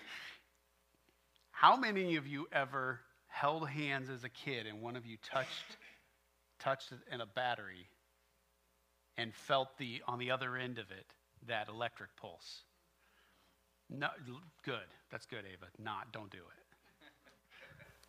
how 1.50 1.76
many 1.76 2.16
of 2.16 2.26
you 2.26 2.46
ever 2.52 3.00
held 3.26 3.68
hands 3.68 4.09
as 4.09 4.24
a 4.24 4.29
kid 4.29 4.66
and 4.66 4.81
one 4.81 4.96
of 4.96 5.05
you 5.05 5.16
touched, 5.29 5.76
touched 6.59 6.92
in 7.12 7.20
a 7.20 7.26
battery 7.26 7.88
and 9.16 9.35
felt 9.35 9.76
the 9.79 10.02
on 10.07 10.18
the 10.18 10.31
other 10.31 10.57
end 10.57 10.79
of 10.79 10.90
it 10.90 11.07
that 11.46 11.68
electric 11.68 12.14
pulse. 12.16 12.62
No, 13.88 14.09
good. 14.64 14.87
That's 15.11 15.26
good, 15.26 15.44
Ava. 15.46 15.66
Not, 15.79 16.12
don't 16.12 16.31
do 16.31 16.38
it. 16.38 16.66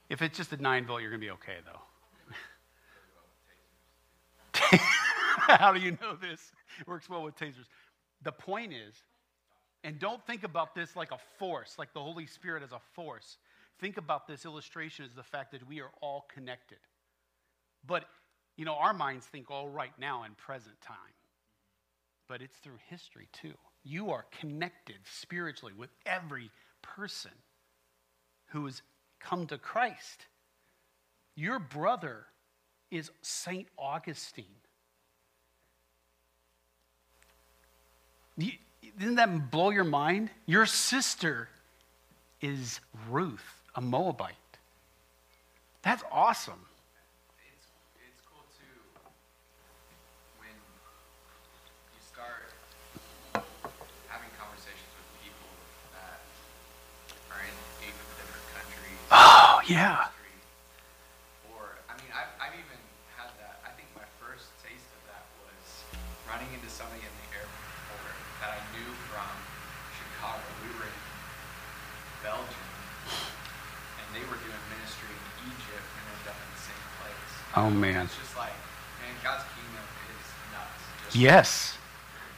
If 0.10 0.22
it's 0.22 0.38
just 0.38 0.54
a 0.54 0.58
nine 0.58 0.86
volt, 0.86 1.02
you're 1.02 1.12
gonna 1.12 1.20
be 1.20 1.32
okay 1.32 1.58
though. 1.66 1.82
How 5.48 5.72
do 5.72 5.80
you 5.80 5.92
know 6.02 6.16
this? 6.20 6.52
It 6.80 6.88
works 6.88 7.10
well 7.10 7.24
with 7.24 7.36
tasers. 7.36 7.68
The 8.24 8.32
point 8.32 8.74
is, 8.74 8.96
and 9.84 10.00
don't 10.00 10.26
think 10.26 10.44
about 10.44 10.76
this 10.76 10.96
like 10.96 11.12
a 11.12 11.20
force, 11.38 11.76
like 11.78 11.94
the 11.94 12.02
Holy 12.02 12.26
Spirit 12.26 12.64
as 12.64 12.72
a 12.72 12.80
force. 12.94 13.38
Think 13.80 13.98
about 13.98 14.28
this 14.28 14.46
illustration 14.46 15.06
as 15.06 15.14
the 15.14 15.24
fact 15.24 15.52
that 15.52 15.68
we 15.68 15.82
are 15.82 15.92
all 16.02 16.26
connected. 16.34 16.80
But 17.86 18.06
you 18.58 18.66
know, 18.66 18.76
our 18.76 18.94
minds 18.94 19.26
think 19.28 19.52
all 19.52 19.70
right 19.70 19.94
now 20.00 20.24
in 20.24 20.34
present 20.34 20.82
time, 20.82 20.98
but 22.28 22.42
it's 22.42 22.58
through 22.58 22.80
history 22.90 23.28
too. 23.32 23.54
You 23.84 24.12
are 24.12 24.26
connected 24.40 24.98
spiritually 25.06 25.74
with 25.78 25.92
every 26.06 26.50
person 26.82 27.32
who 28.48 28.66
has 28.66 28.82
come 29.20 29.46
to 29.48 29.58
Christ. 29.58 30.26
Your 31.36 31.60
brother 31.60 32.26
is 32.92 33.12
St. 33.22 33.68
Augustine. 33.78 34.46
didn't 38.98 39.16
that 39.16 39.52
blow 39.52 39.70
your 39.70 39.84
mind? 39.84 40.30
Your 40.46 40.66
sister 40.66 41.50
is 42.42 42.80
Ruth 43.10 43.62
a 43.76 43.82
Moabite. 43.82 44.36
That's 45.84 46.04
awesome. 46.12 46.66
It's, 47.38 47.70
it's 48.02 48.22
cool 48.26 48.42
too 48.58 48.82
when 50.42 50.50
you 50.50 52.02
start 52.02 52.50
having 54.10 54.34
conversations 54.42 54.92
with 54.98 55.08
people 55.22 55.52
that 55.94 56.18
are 57.30 57.42
in 57.46 57.56
eight 57.86 57.94
different 58.18 58.46
countries. 58.50 59.00
Oh, 59.14 59.62
yeah. 59.70 60.10
country. 60.10 60.34
Or, 61.54 61.78
I 61.86 61.94
mean, 62.02 62.10
I've, 62.18 62.34
I've 62.42 62.58
even 62.58 62.82
had 63.14 63.30
that. 63.38 63.62
I 63.62 63.70
think 63.78 63.94
my 63.94 64.10
first 64.18 64.50
taste 64.66 64.90
of 64.90 65.02
that 65.14 65.22
was 65.46 65.86
running 66.26 66.50
into 66.50 66.70
somebody 66.74 67.06
in 67.06 67.14
the 67.14 67.28
airport 67.38 67.68
that 68.42 68.54
I 68.54 68.62
knew 68.74 68.90
from 69.10 69.34
Chicago. 69.98 70.46
We 70.62 70.70
were 70.78 70.86
in 70.86 71.00
Belgium, 72.22 72.68
and 73.98 74.06
they 74.14 74.22
were 74.30 74.38
doing 74.38 74.64
ministry 74.78 75.10
in 75.10 75.50
Egypt 75.50 75.88
and 75.90 76.04
ended 76.06 76.28
up 76.30 76.38
in 76.38 76.50
the 76.54 76.62
same 76.62 76.86
place. 77.02 77.34
Oh, 77.58 77.72
man. 77.72 78.06
It's 78.06 78.16
just 78.16 78.38
like, 78.38 78.50
man, 78.50 79.16
God's 79.24 79.44
kingdom 79.56 79.84
is 80.22 80.54
nuts. 80.54 81.16
Yes. 81.16 81.78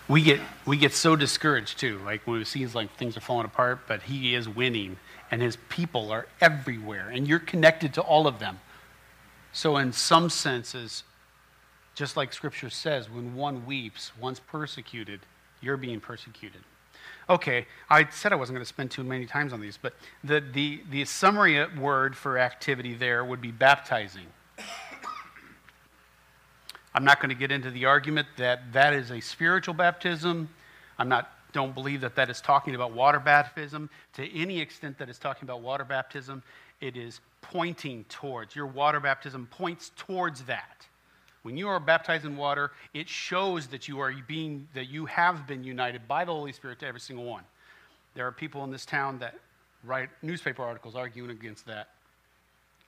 We 0.08 0.21
get 0.21 0.39
we 0.65 0.77
get 0.77 0.93
so 0.93 1.17
discouraged 1.17 1.77
too, 1.77 1.99
like 2.05 2.25
when 2.25 2.41
it 2.41 2.47
seems 2.47 2.73
like 2.73 2.95
things 2.95 3.17
are 3.17 3.19
falling 3.19 3.45
apart, 3.45 3.82
but 3.86 4.01
he 4.03 4.34
is 4.34 4.47
winning 4.47 4.97
and 5.29 5.41
his 5.41 5.58
people 5.67 6.10
are 6.10 6.25
everywhere 6.39 7.10
and 7.10 7.27
you're 7.27 7.38
connected 7.38 7.93
to 7.95 8.01
all 8.01 8.27
of 8.27 8.39
them. 8.39 8.60
So 9.51 9.75
in 9.75 9.91
some 9.91 10.29
senses, 10.29 11.03
just 11.95 12.15
like 12.15 12.32
scripture 12.32 12.69
says, 12.69 13.10
when 13.10 13.36
one 13.36 13.65
weeps, 13.65 14.13
one's 14.19 14.39
persecuted, 14.39 15.19
you're 15.60 15.77
being 15.77 15.99
persecuted. 15.99 16.62
Okay, 17.29 17.67
I 17.89 18.08
said 18.10 18.32
I 18.32 18.36
wasn't 18.36 18.55
going 18.55 18.65
to 18.65 18.69
spend 18.69 18.89
too 18.89 19.03
many 19.03 19.25
times 19.25 19.51
on 19.51 19.60
these, 19.60 19.77
but 19.77 19.93
the, 20.23 20.39
the, 20.39 20.82
the 20.89 21.03
summary 21.03 21.63
word 21.75 22.15
for 22.15 22.39
activity 22.39 22.93
there 22.93 23.25
would 23.25 23.41
be 23.41 23.51
baptizing. 23.51 24.27
I'm 26.99 27.05
not 27.05 27.21
going 27.21 27.29
to 27.29 27.35
get 27.35 27.49
into 27.49 27.71
the 27.71 27.85
argument 27.85 28.27
that 28.35 28.73
that 28.73 28.93
is 28.93 29.09
a 29.09 29.21
spiritual 29.21 29.73
baptism. 29.73 30.49
I'm 30.97 31.07
not 31.07 31.31
don't 31.53 31.73
believe 31.73 32.01
that 32.01 32.15
that 32.15 32.29
is 32.29 32.41
talking 32.41 32.75
about 32.75 32.91
water 32.91 33.21
baptism. 33.21 33.89
To 34.15 34.38
any 34.38 34.59
extent 34.59 34.97
that 34.97 35.07
it's 35.07 35.17
talking 35.17 35.45
about 35.45 35.62
water 35.62 35.85
baptism, 35.85 36.43
it 36.81 36.97
is 36.97 37.21
pointing 37.41 38.03
towards. 38.09 38.53
Your 38.53 38.65
water 38.65 38.99
baptism 38.99 39.47
points 39.49 39.93
towards 39.95 40.41
that. 40.43 40.85
When 41.43 41.55
you 41.55 41.69
are 41.69 41.79
baptized 41.79 42.25
in 42.25 42.35
water, 42.35 42.71
it 42.93 43.07
shows 43.07 43.67
that 43.67 43.88
you 43.88 44.01
are 44.01 44.12
being 44.27 44.67
that 44.73 44.89
you 44.89 45.05
have 45.05 45.47
been 45.47 45.63
united 45.63 46.05
by 46.05 46.25
the 46.25 46.33
Holy 46.33 46.51
Spirit 46.51 46.79
to 46.79 46.85
every 46.85 46.99
single 46.99 47.23
one. 47.23 47.45
There 48.13 48.27
are 48.27 48.33
people 48.33 48.65
in 48.65 48.71
this 48.71 48.85
town 48.85 49.19
that 49.19 49.35
write 49.85 50.09
newspaper 50.21 50.63
articles 50.63 50.97
arguing 50.97 51.31
against 51.31 51.65
that. 51.67 51.91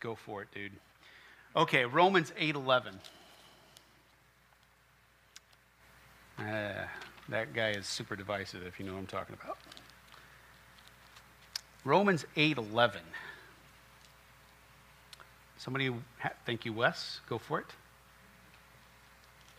Go 0.02 0.16
for 0.16 0.42
it, 0.42 0.50
dude. 0.54 0.74
Okay, 1.56 1.86
Romans 1.86 2.34
8:11. 2.38 2.96
Uh, 6.40 6.86
that 7.30 7.54
guy 7.54 7.70
is 7.72 7.88
super 7.88 8.16
divisive, 8.16 8.64
if 8.64 8.80
you 8.80 8.86
know 8.86 8.94
what 8.94 9.00
I'm 9.00 9.08
talking 9.08 9.36
about. 9.42 9.58
Romans 11.84 12.26
8:11. 12.36 13.02
Somebody, 15.58 15.94
ha- 16.20 16.34
thank 16.46 16.66
you, 16.66 16.74
Wes. 16.74 17.22
Go 17.30 17.38
for 17.38 17.60
it. 17.60 17.68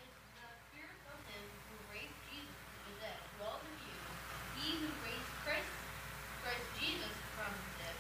It's 0.03 0.19
the 0.35 0.47
spirit 0.71 0.99
of 1.07 1.19
him 1.31 1.45
who 1.71 1.77
raised 1.95 2.19
Jesus 2.31 2.59
from 2.67 2.83
the 2.91 2.95
dead 3.07 3.19
dwells 3.39 3.63
in 3.63 3.75
you. 3.87 3.99
He 4.59 4.69
who 4.83 4.91
raised 5.07 5.31
Christ, 5.47 5.71
Christ 6.43 6.67
Jesus 6.79 7.15
from 7.39 7.51
the 7.55 7.71
dead 7.83 7.97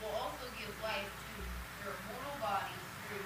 will 0.00 0.16
also 0.16 0.48
give 0.56 0.72
life 0.80 1.08
to 1.08 1.32
your 1.84 1.96
mortal 2.08 2.36
bodies 2.40 2.84
through 3.08 3.24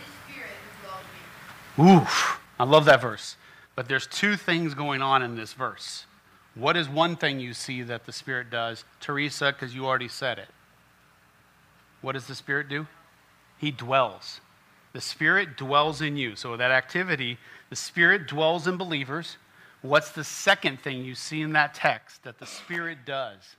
his 0.00 0.08
spirit 0.24 0.56
who 0.56 0.70
dwells 0.88 1.08
in 1.12 1.20
you. 1.20 2.00
Oof. 2.00 2.40
I 2.58 2.64
love 2.64 2.84
that 2.86 3.00
verse. 3.00 3.36
But 3.74 3.88
there's 3.88 4.06
two 4.06 4.36
things 4.36 4.74
going 4.74 5.02
on 5.02 5.22
in 5.22 5.34
this 5.34 5.52
verse. 5.52 6.06
What 6.54 6.76
is 6.76 6.88
one 6.88 7.16
thing 7.16 7.40
you 7.40 7.54
see 7.54 7.82
that 7.82 8.04
the 8.04 8.12
Spirit 8.12 8.50
does? 8.50 8.84
Teresa, 9.00 9.52
because 9.52 9.74
you 9.74 9.86
already 9.86 10.08
said 10.08 10.38
it. 10.38 10.48
What 12.02 12.12
does 12.12 12.26
the 12.26 12.34
Spirit 12.34 12.68
do? 12.68 12.86
He 13.56 13.70
dwells. 13.70 14.40
The 14.92 15.00
Spirit 15.00 15.56
dwells 15.56 16.02
in 16.02 16.16
you. 16.16 16.36
So, 16.36 16.56
that 16.56 16.70
activity, 16.70 17.38
the 17.70 17.76
Spirit 17.76 18.26
dwells 18.26 18.66
in 18.66 18.76
believers. 18.76 19.38
What's 19.80 20.12
the 20.12 20.24
second 20.24 20.80
thing 20.80 21.04
you 21.04 21.14
see 21.14 21.40
in 21.40 21.54
that 21.54 21.74
text 21.74 22.22
that 22.24 22.38
the 22.38 22.46
Spirit 22.46 22.98
does? 23.06 23.56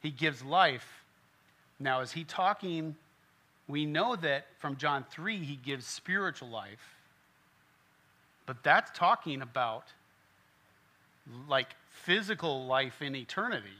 He 0.00 0.10
gives 0.10 0.44
life. 0.44 1.04
Now, 1.80 2.00
is 2.00 2.12
he 2.12 2.22
talking? 2.22 2.94
We 3.66 3.86
know 3.86 4.14
that 4.16 4.46
from 4.58 4.76
John 4.76 5.04
3, 5.10 5.38
he 5.38 5.56
gives 5.56 5.86
spiritual 5.86 6.48
life. 6.48 6.96
But 8.52 8.62
that's 8.64 8.90
talking 8.94 9.40
about 9.40 9.84
like 11.48 11.68
physical 11.88 12.66
life 12.66 13.00
in 13.00 13.16
eternity. 13.16 13.78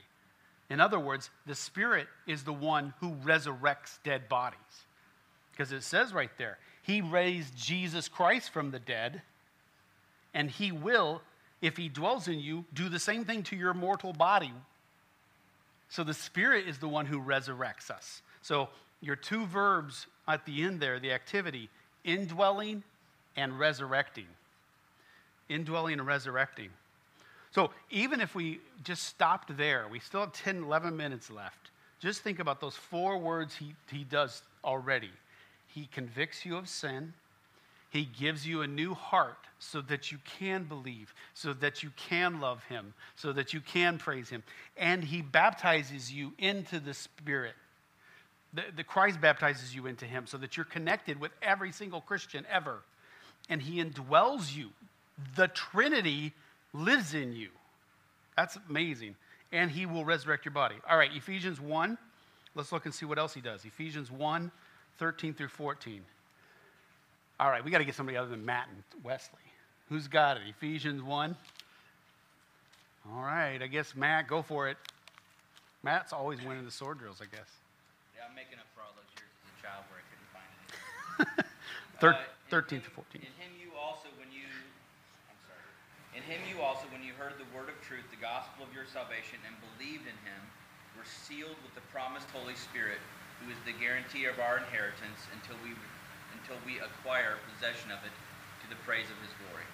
In 0.70 0.80
other 0.80 0.98
words, 0.98 1.28
the 1.44 1.54
Spirit 1.54 2.06
is 2.26 2.44
the 2.44 2.54
one 2.54 2.94
who 2.98 3.10
resurrects 3.10 3.98
dead 4.02 4.30
bodies. 4.30 4.56
Because 5.50 5.72
it 5.72 5.82
says 5.82 6.14
right 6.14 6.30
there, 6.38 6.56
He 6.80 7.02
raised 7.02 7.54
Jesus 7.54 8.08
Christ 8.08 8.50
from 8.50 8.70
the 8.70 8.78
dead, 8.78 9.20
and 10.32 10.48
He 10.50 10.72
will, 10.72 11.20
if 11.60 11.76
He 11.76 11.90
dwells 11.90 12.26
in 12.26 12.40
you, 12.40 12.64
do 12.72 12.88
the 12.88 12.98
same 12.98 13.26
thing 13.26 13.42
to 13.42 13.56
your 13.56 13.74
mortal 13.74 14.14
body. 14.14 14.54
So 15.90 16.02
the 16.02 16.14
Spirit 16.14 16.66
is 16.66 16.78
the 16.78 16.88
one 16.88 17.04
who 17.04 17.20
resurrects 17.20 17.90
us. 17.90 18.22
So 18.40 18.70
your 19.02 19.16
two 19.16 19.44
verbs 19.44 20.06
at 20.26 20.46
the 20.46 20.62
end 20.62 20.80
there, 20.80 20.98
the 20.98 21.12
activity, 21.12 21.68
indwelling 22.04 22.84
and 23.36 23.58
resurrecting 23.58 24.28
indwelling 25.48 25.98
and 25.98 26.06
resurrecting. 26.06 26.70
So 27.52 27.70
even 27.90 28.20
if 28.20 28.34
we 28.34 28.60
just 28.82 29.04
stopped 29.04 29.56
there, 29.56 29.86
we 29.90 30.00
still 30.00 30.20
have 30.20 30.32
10, 30.32 30.64
11 30.64 30.96
minutes 30.96 31.30
left. 31.30 31.70
Just 32.00 32.22
think 32.22 32.38
about 32.38 32.60
those 32.60 32.74
four 32.74 33.18
words 33.18 33.54
he, 33.54 33.74
he 33.90 34.04
does 34.04 34.42
already. 34.64 35.10
He 35.68 35.88
convicts 35.92 36.44
you 36.44 36.56
of 36.56 36.68
sin. 36.68 37.12
He 37.90 38.06
gives 38.06 38.46
you 38.46 38.62
a 38.62 38.66
new 38.66 38.94
heart 38.94 39.36
so 39.58 39.82
that 39.82 40.10
you 40.10 40.18
can 40.38 40.64
believe, 40.64 41.14
so 41.34 41.52
that 41.52 41.82
you 41.82 41.90
can 41.94 42.40
love 42.40 42.64
him, 42.64 42.94
so 43.16 43.32
that 43.34 43.52
you 43.52 43.60
can 43.60 43.98
praise 43.98 44.30
him. 44.30 44.42
And 44.78 45.04
he 45.04 45.20
baptizes 45.20 46.10
you 46.10 46.32
into 46.38 46.80
the 46.80 46.94
Spirit. 46.94 47.54
The, 48.54 48.62
the 48.76 48.84
Christ 48.84 49.20
baptizes 49.20 49.74
you 49.74 49.86
into 49.86 50.06
him 50.06 50.26
so 50.26 50.38
that 50.38 50.56
you're 50.56 50.64
connected 50.64 51.20
with 51.20 51.32
every 51.42 51.70
single 51.70 52.00
Christian 52.00 52.46
ever. 52.50 52.78
And 53.50 53.60
he 53.60 53.82
indwells 53.82 54.54
you 54.56 54.70
the 55.36 55.48
Trinity 55.48 56.32
lives 56.72 57.14
in 57.14 57.32
you. 57.32 57.48
That's 58.36 58.58
amazing. 58.68 59.14
And 59.52 59.70
he 59.70 59.84
will 59.86 60.04
resurrect 60.04 60.44
your 60.44 60.52
body. 60.52 60.76
All 60.88 60.96
right, 60.96 61.10
Ephesians 61.14 61.60
1. 61.60 61.98
Let's 62.54 62.72
look 62.72 62.84
and 62.86 62.94
see 62.94 63.06
what 63.06 63.18
else 63.18 63.34
he 63.34 63.40
does. 63.40 63.64
Ephesians 63.64 64.10
1, 64.10 64.50
13 64.98 65.34
through 65.34 65.48
14. 65.48 66.02
All 67.40 67.50
right, 67.50 67.64
we 67.64 67.70
got 67.70 67.78
to 67.78 67.84
get 67.84 67.94
somebody 67.94 68.16
other 68.16 68.28
than 68.30 68.44
Matt 68.44 68.68
and 68.68 68.82
Wesley. 69.04 69.38
Who's 69.88 70.06
got 70.08 70.36
it? 70.36 70.42
Ephesians 70.48 71.02
1. 71.02 71.36
All 73.12 73.22
right, 73.22 73.60
I 73.60 73.66
guess 73.66 73.94
Matt, 73.96 74.28
go 74.28 74.42
for 74.42 74.68
it. 74.68 74.76
Matt's 75.82 76.12
always 76.12 76.40
winning 76.42 76.64
the 76.64 76.70
sword 76.70 76.98
drills, 76.98 77.20
I 77.20 77.24
guess. 77.24 77.48
Yeah, 78.14 78.22
I'm 78.28 78.34
making 78.36 78.58
up 78.58 78.66
for 78.76 78.82
all 78.82 78.94
those 78.94 79.10
years 79.18 79.26
as 79.42 79.50
a 79.50 79.62
child 79.66 79.82
where 79.90 79.98
I 79.98 80.04
couldn't 80.06 80.30
find 80.30 80.50
anything. 81.42 81.50
Thir- 82.00 82.14
Uh, 82.14 82.22
in 82.22 82.50
13 82.50 82.78
him- 82.78 82.84
to 82.84 82.90
14. 82.90 83.20
In 83.20 83.26
him 83.42 83.52
you 83.58 83.74
also, 83.74 84.06
when 84.20 84.30
you, 84.30 84.46
I'm 85.26 85.40
sorry. 85.48 86.11
In 86.22 86.38
him 86.38 86.40
you 86.46 86.62
also, 86.62 86.86
when 86.92 87.02
you 87.02 87.12
heard 87.18 87.34
the 87.34 87.56
word 87.56 87.68
of 87.68 87.74
truth, 87.82 88.06
the 88.10 88.20
gospel 88.22 88.62
of 88.62 88.70
your 88.72 88.86
salvation, 88.86 89.42
and 89.42 89.58
believed 89.74 90.06
in 90.06 90.14
him, 90.22 90.42
were 90.96 91.02
sealed 91.02 91.58
with 91.66 91.74
the 91.74 91.82
promised 91.90 92.30
Holy 92.30 92.54
Spirit, 92.54 93.02
who 93.42 93.50
is 93.50 93.58
the 93.66 93.72
guarantee 93.82 94.26
of 94.26 94.38
our 94.38 94.58
inheritance 94.58 95.18
until 95.34 95.56
we, 95.64 95.74
until 96.38 96.54
we 96.62 96.78
acquire 96.78 97.42
possession 97.50 97.90
of 97.90 97.98
it 98.06 98.14
to 98.62 98.70
the 98.70 98.78
praise 98.86 99.06
of 99.10 99.18
his 99.18 99.34
glory. 99.42 99.66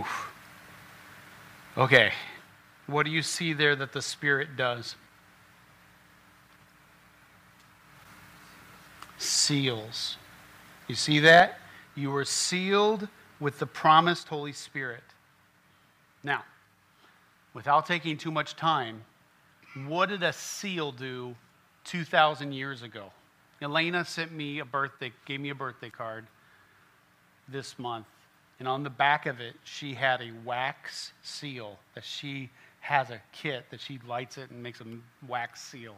Oof. 0.00 0.28
Okay. 1.78 2.12
What 2.86 3.06
do 3.06 3.10
you 3.10 3.22
see 3.22 3.54
there 3.54 3.74
that 3.76 3.92
the 3.92 4.02
Spirit 4.02 4.56
does? 4.56 4.94
Seals. 9.16 10.18
You 10.86 10.94
see 10.94 11.18
that? 11.20 11.60
You 11.94 12.10
were 12.10 12.26
sealed 12.26 13.08
with 13.40 13.58
the 13.58 13.66
promised 13.66 14.28
Holy 14.28 14.52
Spirit. 14.52 15.02
Now, 16.24 16.42
without 17.52 17.86
taking 17.86 18.16
too 18.16 18.32
much 18.32 18.56
time, 18.56 19.04
what 19.86 20.08
did 20.08 20.22
a 20.22 20.32
seal 20.32 20.90
do 20.90 21.36
2,000 21.84 22.52
years 22.52 22.82
ago? 22.82 23.12
Elena 23.60 24.04
sent 24.04 24.32
me 24.32 24.58
a 24.58 24.64
birthday, 24.64 25.12
gave 25.26 25.40
me 25.40 25.50
a 25.50 25.54
birthday 25.54 25.90
card 25.90 26.26
this 27.48 27.78
month. 27.78 28.06
And 28.58 28.66
on 28.66 28.82
the 28.82 28.90
back 28.90 29.26
of 29.26 29.40
it, 29.40 29.54
she 29.64 29.94
had 29.94 30.20
a 30.22 30.30
wax 30.44 31.12
seal 31.22 31.78
that 31.94 32.04
she 32.04 32.50
has 32.80 33.10
a 33.10 33.20
kit 33.32 33.66
that 33.70 33.80
she 33.80 33.98
lights 34.06 34.38
it 34.38 34.50
and 34.50 34.62
makes 34.62 34.80
a 34.80 34.84
wax 35.28 35.62
seal. 35.62 35.96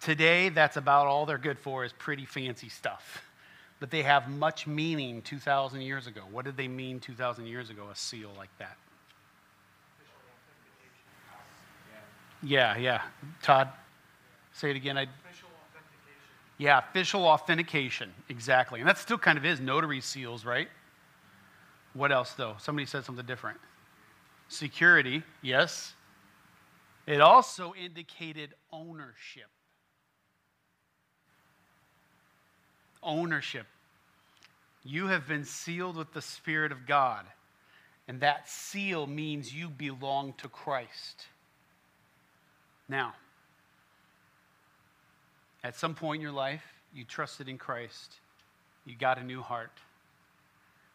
Today, 0.00 0.48
that's 0.48 0.76
about 0.76 1.06
all 1.06 1.26
they're 1.26 1.38
good 1.38 1.58
for 1.58 1.84
is 1.84 1.92
pretty 1.92 2.24
fancy 2.24 2.68
stuff. 2.68 3.22
But 3.80 3.90
they 3.90 4.02
have 4.02 4.28
much 4.28 4.66
meaning 4.66 5.22
2,000 5.22 5.80
years 5.80 6.06
ago. 6.06 6.22
What 6.30 6.44
did 6.44 6.56
they 6.56 6.68
mean 6.68 6.98
2,000 6.98 7.46
years 7.46 7.70
ago, 7.70 7.88
a 7.92 7.96
seal 7.96 8.30
like 8.36 8.50
that? 8.58 8.76
Yeah, 12.42 12.76
yeah. 12.76 13.02
Todd, 13.42 13.68
say 14.52 14.70
it 14.70 14.76
again. 14.76 14.96
I, 14.96 15.02
Official 15.02 15.48
yeah, 16.58 16.78
official 16.78 17.24
authentication. 17.24 18.12
Exactly. 18.28 18.80
And 18.80 18.88
that 18.88 18.98
still 18.98 19.18
kind 19.18 19.38
of 19.38 19.44
is 19.44 19.60
notary 19.60 20.00
seals, 20.00 20.44
right? 20.44 20.68
What 21.94 22.12
else, 22.12 22.32
though? 22.32 22.56
Somebody 22.58 22.86
said 22.86 23.04
something 23.04 23.26
different. 23.26 23.58
Security, 24.48 25.22
yes. 25.42 25.94
It 27.06 27.20
also 27.20 27.74
indicated 27.74 28.54
ownership. 28.72 29.48
Ownership. 33.02 33.66
You 34.84 35.08
have 35.08 35.26
been 35.26 35.44
sealed 35.44 35.96
with 35.96 36.12
the 36.12 36.22
Spirit 36.22 36.72
of 36.72 36.86
God, 36.86 37.24
and 38.06 38.20
that 38.20 38.48
seal 38.48 39.06
means 39.06 39.52
you 39.52 39.68
belong 39.68 40.34
to 40.38 40.48
Christ. 40.48 41.26
Now, 42.88 43.14
at 45.62 45.76
some 45.76 45.94
point 45.94 46.20
in 46.20 46.22
your 46.22 46.32
life, 46.32 46.62
you 46.94 47.04
trusted 47.04 47.48
in 47.48 47.58
Christ, 47.58 48.14
you 48.86 48.94
got 48.96 49.18
a 49.18 49.24
new 49.24 49.42
heart, 49.42 49.72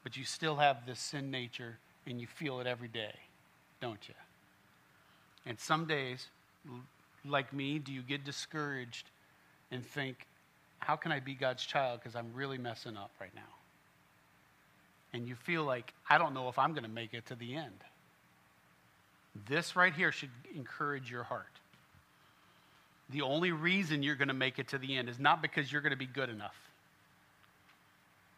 but 0.03 0.17
you 0.17 0.23
still 0.23 0.55
have 0.55 0.85
this 0.85 0.99
sin 0.99 1.29
nature 1.29 1.77
and 2.07 2.19
you 2.19 2.27
feel 2.27 2.59
it 2.59 2.67
every 2.67 2.87
day, 2.87 3.13
don't 3.81 4.07
you? 4.07 4.15
And 5.45 5.59
some 5.59 5.85
days, 5.85 6.27
like 7.25 7.53
me, 7.53 7.77
do 7.77 7.91
you 7.91 8.01
get 8.01 8.23
discouraged 8.23 9.09
and 9.71 9.85
think, 9.85 10.25
how 10.83 10.95
can 10.95 11.11
I 11.11 11.19
be 11.19 11.33
God's 11.33 11.65
child 11.65 11.99
because 11.99 12.15
I'm 12.15 12.33
really 12.33 12.57
messing 12.57 12.97
up 12.97 13.11
right 13.19 13.33
now? 13.35 13.41
And 15.13 15.27
you 15.27 15.35
feel 15.35 15.63
like, 15.63 15.93
I 16.09 16.17
don't 16.17 16.33
know 16.33 16.49
if 16.49 16.57
I'm 16.57 16.71
going 16.71 16.83
to 16.83 16.89
make 16.89 17.13
it 17.13 17.25
to 17.27 17.35
the 17.35 17.55
end. 17.55 17.83
This 19.47 19.75
right 19.75 19.93
here 19.93 20.11
should 20.11 20.29
encourage 20.55 21.09
your 21.09 21.23
heart. 21.23 21.45
The 23.09 23.21
only 23.21 23.51
reason 23.51 24.03
you're 24.03 24.15
going 24.15 24.27
to 24.27 24.33
make 24.33 24.59
it 24.59 24.69
to 24.69 24.77
the 24.77 24.95
end 24.95 25.09
is 25.09 25.19
not 25.19 25.41
because 25.41 25.71
you're 25.71 25.81
going 25.81 25.91
to 25.91 25.97
be 25.97 26.07
good 26.07 26.29
enough. 26.29 26.55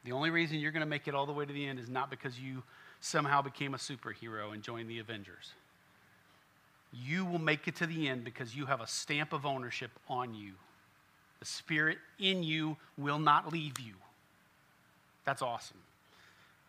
The 0.04 0.12
only 0.12 0.30
reason 0.30 0.60
you're 0.60 0.72
going 0.72 0.82
to 0.82 0.88
make 0.88 1.08
it 1.08 1.16
all 1.16 1.26
the 1.26 1.34
way 1.34 1.46
to 1.46 1.54
the 1.54 1.66
end 1.66 1.80
is 1.80 1.90
not 1.90 2.10
because 2.10 2.40
you 2.40 2.64
somehow 3.00 3.42
became 3.42 3.74
a 3.74 3.78
superhero 3.78 4.54
and 4.54 4.62
joined 4.62 4.90
the 4.90 5.00
Avengers. 5.00 5.54
You 6.94 7.26
will 7.26 7.40
make 7.40 7.68
it 7.68 7.76
to 7.78 7.88
the 7.88 8.08
end 8.08 8.24
because 8.24 8.56
you 8.56 8.66
have 8.66 8.82
a 8.82 8.88
stamp 8.88 9.34
of 9.34 9.46
ownership 9.46 9.92
on 10.08 10.34
you. 10.34 10.54
The 11.46 11.52
Spirit 11.52 12.00
in 12.18 12.42
you 12.42 12.76
will 12.98 13.20
not 13.20 13.54
leave 13.54 13.80
you. 13.80 13.94
That's 15.26 15.44
awesome. 15.44 15.78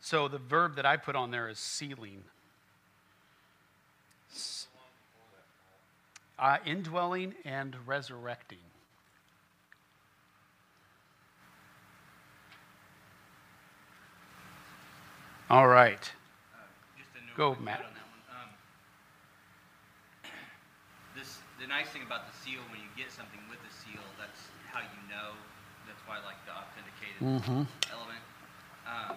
So 0.02 0.28
the 0.28 0.36
verb 0.36 0.76
that 0.76 0.84
I 0.84 0.98
put 0.98 1.16
on 1.16 1.30
there 1.30 1.48
is 1.48 1.58
sealing. 1.58 2.22
Uh, 6.38 6.58
indwelling 6.66 7.34
and 7.46 7.74
resurrecting. 7.86 8.58
All 15.48 15.68
right. 15.68 16.12
Uh, 16.52 16.58
Go, 17.34 17.56
Matt. 17.62 17.78
on. 17.78 17.86
Um, 17.86 18.50
this 21.16 21.38
the 21.58 21.66
nice 21.66 21.88
thing 21.88 22.02
about 22.04 22.30
the 22.30 22.36
seal 22.44 22.60
when 22.70 22.80
you 22.80 22.92
get 22.94 23.10
something 23.10 23.40
with 23.48 23.58
the 23.64 23.72
seal, 23.72 24.04
that's 24.20 24.40
how 24.76 24.84
you 24.84 25.02
know. 25.08 25.32
That's 25.88 26.02
why 26.04 26.20
I 26.20 26.22
like 26.28 26.36
the 26.44 26.52
authenticated 26.52 27.16
Mm-hmm. 27.24 27.64
element. 27.88 28.20
Um, 28.84 29.16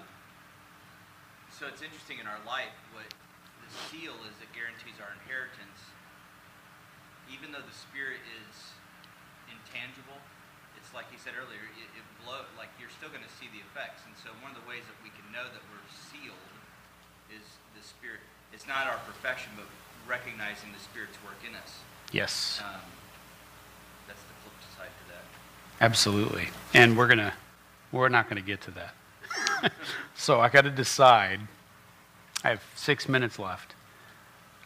so 1.51 1.67
it's 1.67 1.83
interesting 1.83 2.23
in 2.23 2.27
our 2.31 2.39
life 2.47 2.71
what 2.95 3.03
the 3.11 3.69
seal 3.91 4.15
is. 4.23 4.33
that 4.39 4.47
guarantees 4.55 4.95
our 5.03 5.11
inheritance, 5.19 5.83
even 7.27 7.51
though 7.51 7.59
the 7.65 7.75
spirit 7.75 8.23
is 8.39 8.71
intangible. 9.51 10.15
It's 10.79 10.95
like 10.95 11.11
you 11.11 11.19
said 11.19 11.35
earlier. 11.35 11.59
It, 11.75 11.89
it 11.99 12.05
blow 12.23 12.47
like 12.55 12.71
you're 12.79 12.93
still 12.95 13.11
going 13.11 13.25
to 13.27 13.33
see 13.35 13.51
the 13.51 13.59
effects. 13.59 14.07
And 14.07 14.15
so 14.15 14.31
one 14.39 14.55
of 14.55 14.57
the 14.63 14.63
ways 14.63 14.87
that 14.87 14.95
we 15.03 15.11
can 15.11 15.27
know 15.35 15.43
that 15.43 15.63
we're 15.67 15.83
sealed 15.91 16.55
is 17.27 17.43
the 17.75 17.83
spirit. 17.83 18.23
It's 18.55 18.63
not 18.63 18.87
our 18.87 18.97
perfection, 19.03 19.51
but 19.59 19.67
recognizing 20.07 20.71
the 20.71 20.79
spirit's 20.79 21.19
work 21.27 21.37
in 21.43 21.51
us. 21.59 21.83
Yes, 22.15 22.63
Um, 22.63 22.81
that's 24.07 24.23
the 24.23 24.33
flip 24.41 24.55
side 24.73 24.89
to 24.89 25.05
that. 25.13 25.25
Absolutely. 25.81 26.49
And 26.73 26.97
we're 26.97 27.07
gonna, 27.07 27.33
we're 27.91 28.09
not 28.09 28.29
gonna 28.29 28.41
get 28.41 28.61
to 28.61 28.71
that. 28.71 28.93
so 30.15 30.39
I 30.39 30.49
got 30.49 30.61
to 30.61 30.69
decide. 30.69 31.39
I 32.43 32.49
have 32.49 32.63
six 32.75 33.09
minutes 33.09 33.37
left. 33.37 33.75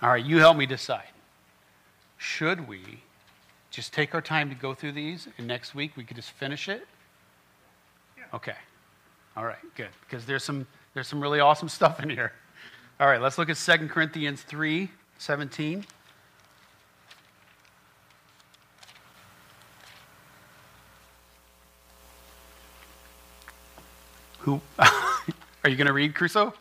All 0.02 0.10
right, 0.10 0.24
you 0.24 0.40
help 0.40 0.58
me 0.58 0.66
decide. 0.66 1.08
Should 2.18 2.68
we 2.68 2.82
just 3.72 3.94
take 3.94 4.14
our 4.14 4.22
time 4.22 4.50
to 4.50 4.56
go 4.56 4.74
through 4.74 4.92
these, 4.92 5.28
and 5.38 5.48
next 5.48 5.74
week 5.74 5.98
we 5.98 6.04
could 6.04 6.16
just 6.16 6.32
finish 6.32 6.70
it? 6.70 6.88
Okay. 8.34 8.56
All 9.36 9.46
right, 9.46 9.58
good. 9.76 9.90
Because 10.02 10.26
there's 10.26 10.44
some 10.44 10.68
there's 10.94 11.08
some 11.08 11.22
really 11.22 11.40
awesome 11.40 11.70
stuff 11.70 12.00
in 12.00 12.10
here. 12.10 12.34
All 13.00 13.08
right, 13.08 13.22
let's 13.22 13.38
look 13.38 13.50
at 13.50 13.58
2 13.58 13.88
Corinthians 13.88 14.44
3, 14.44 14.90
17. 15.18 15.86
Who 24.44 24.60
are 24.80 25.70
you 25.70 25.78
going 25.78 25.88
to 25.88 25.94
read, 25.94 26.14
Crusoe? 26.14 26.54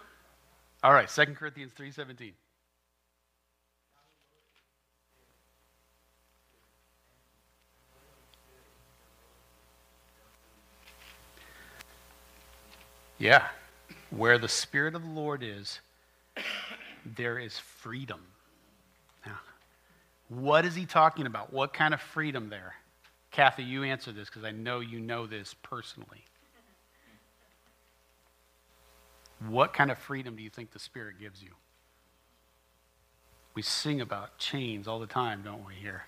All 0.85 0.93
right, 0.93 1.09
2 1.09 1.25
Corinthians 1.35 1.73
3:17. 1.73 2.33
Yeah. 13.19 13.47
Where 14.11 14.39
the 14.39 14.49
spirit 14.49 14.95
of 14.95 15.03
the 15.03 15.09
Lord 15.09 15.43
is, 15.43 15.81
there 17.05 17.39
is 17.39 17.59
freedom. 17.59 18.21
Now, 19.27 19.39
what 20.29 20.65
is 20.65 20.77
he 20.77 20.87
talking 20.87 21.27
about? 21.27 21.53
What 21.53 21.73
kind 21.73 21.95
of 21.95 22.01
freedom 22.01 22.49
there? 22.49 22.75
Kathy, 23.33 23.65
you 23.65 23.83
answer 23.83 24.13
this 24.13 24.29
because 24.29 24.45
I 24.45 24.53
know 24.53 24.81
you 24.81 25.01
know 25.01 25.27
this 25.27 25.55
personally. 25.63 26.25
What 29.49 29.73
kind 29.73 29.91
of 29.91 29.99
freedom 29.99 30.37
do 30.37 30.43
you 30.43 30.51
think 30.51 30.71
the 30.71 30.79
Spirit 30.79 31.19
gives 31.19 31.43
you? 31.43 31.51
We 33.55 33.63
sing 33.63 34.01
about 34.01 34.39
chains 34.39 34.87
all 34.87 34.99
the 34.99 35.07
time, 35.07 35.43
don't 35.45 35.67
we, 35.67 35.75
here? 35.75 36.05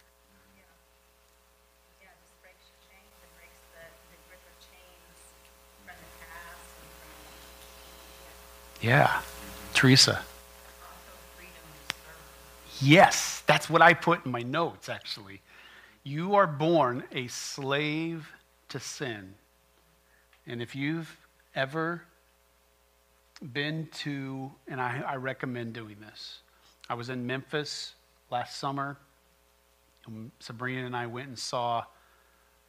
Yeah, 2.01 2.07
it 2.07 2.17
just 2.23 2.41
breaks 2.41 2.65
your 2.71 2.79
chains, 2.89 3.13
it 3.23 3.37
breaks 3.37 3.61
the, 3.73 3.85
the 4.11 4.19
grip 4.29 4.41
of 4.49 4.57
chains 4.61 5.19
from 5.85 5.95
the 5.97 6.11
past 6.21 6.71
and 6.81 6.91
from, 8.81 8.89
Yeah. 8.89 9.21
Teresa. 9.75 10.13
also 10.13 10.25
freedom 11.37 11.55
to. 11.89 12.85
Yes, 12.85 13.43
that's 13.47 13.69
what 13.69 13.83
I 13.83 13.95
put 13.95 14.25
in 14.25 14.31
my 14.31 14.43
notes, 14.43 14.89
actually. 14.89 15.43
You 16.03 16.35
are 16.35 16.47
born 16.47 17.05
a 17.13 17.27
slave 17.27 18.31
to 18.69 18.79
sin. 18.79 19.35
And 20.47 20.63
if 20.63 20.77
you've 20.77 21.17
ever 21.55 22.05
been 23.53 23.89
to, 23.93 24.51
and 24.69 24.81
I, 24.81 25.03
I 25.07 25.17
recommend 25.17 25.75
doing 25.75 25.97
this, 26.01 26.39
I 26.89 26.95
was 26.95 27.09
in 27.09 27.27
Memphis 27.27 27.95
last 28.31 28.59
summer. 28.59 28.97
And 30.07 30.31
Sabrina 30.39 30.85
and 30.85 30.97
I 30.97 31.07
went 31.07 31.29
and 31.29 31.39
saw 31.39 31.85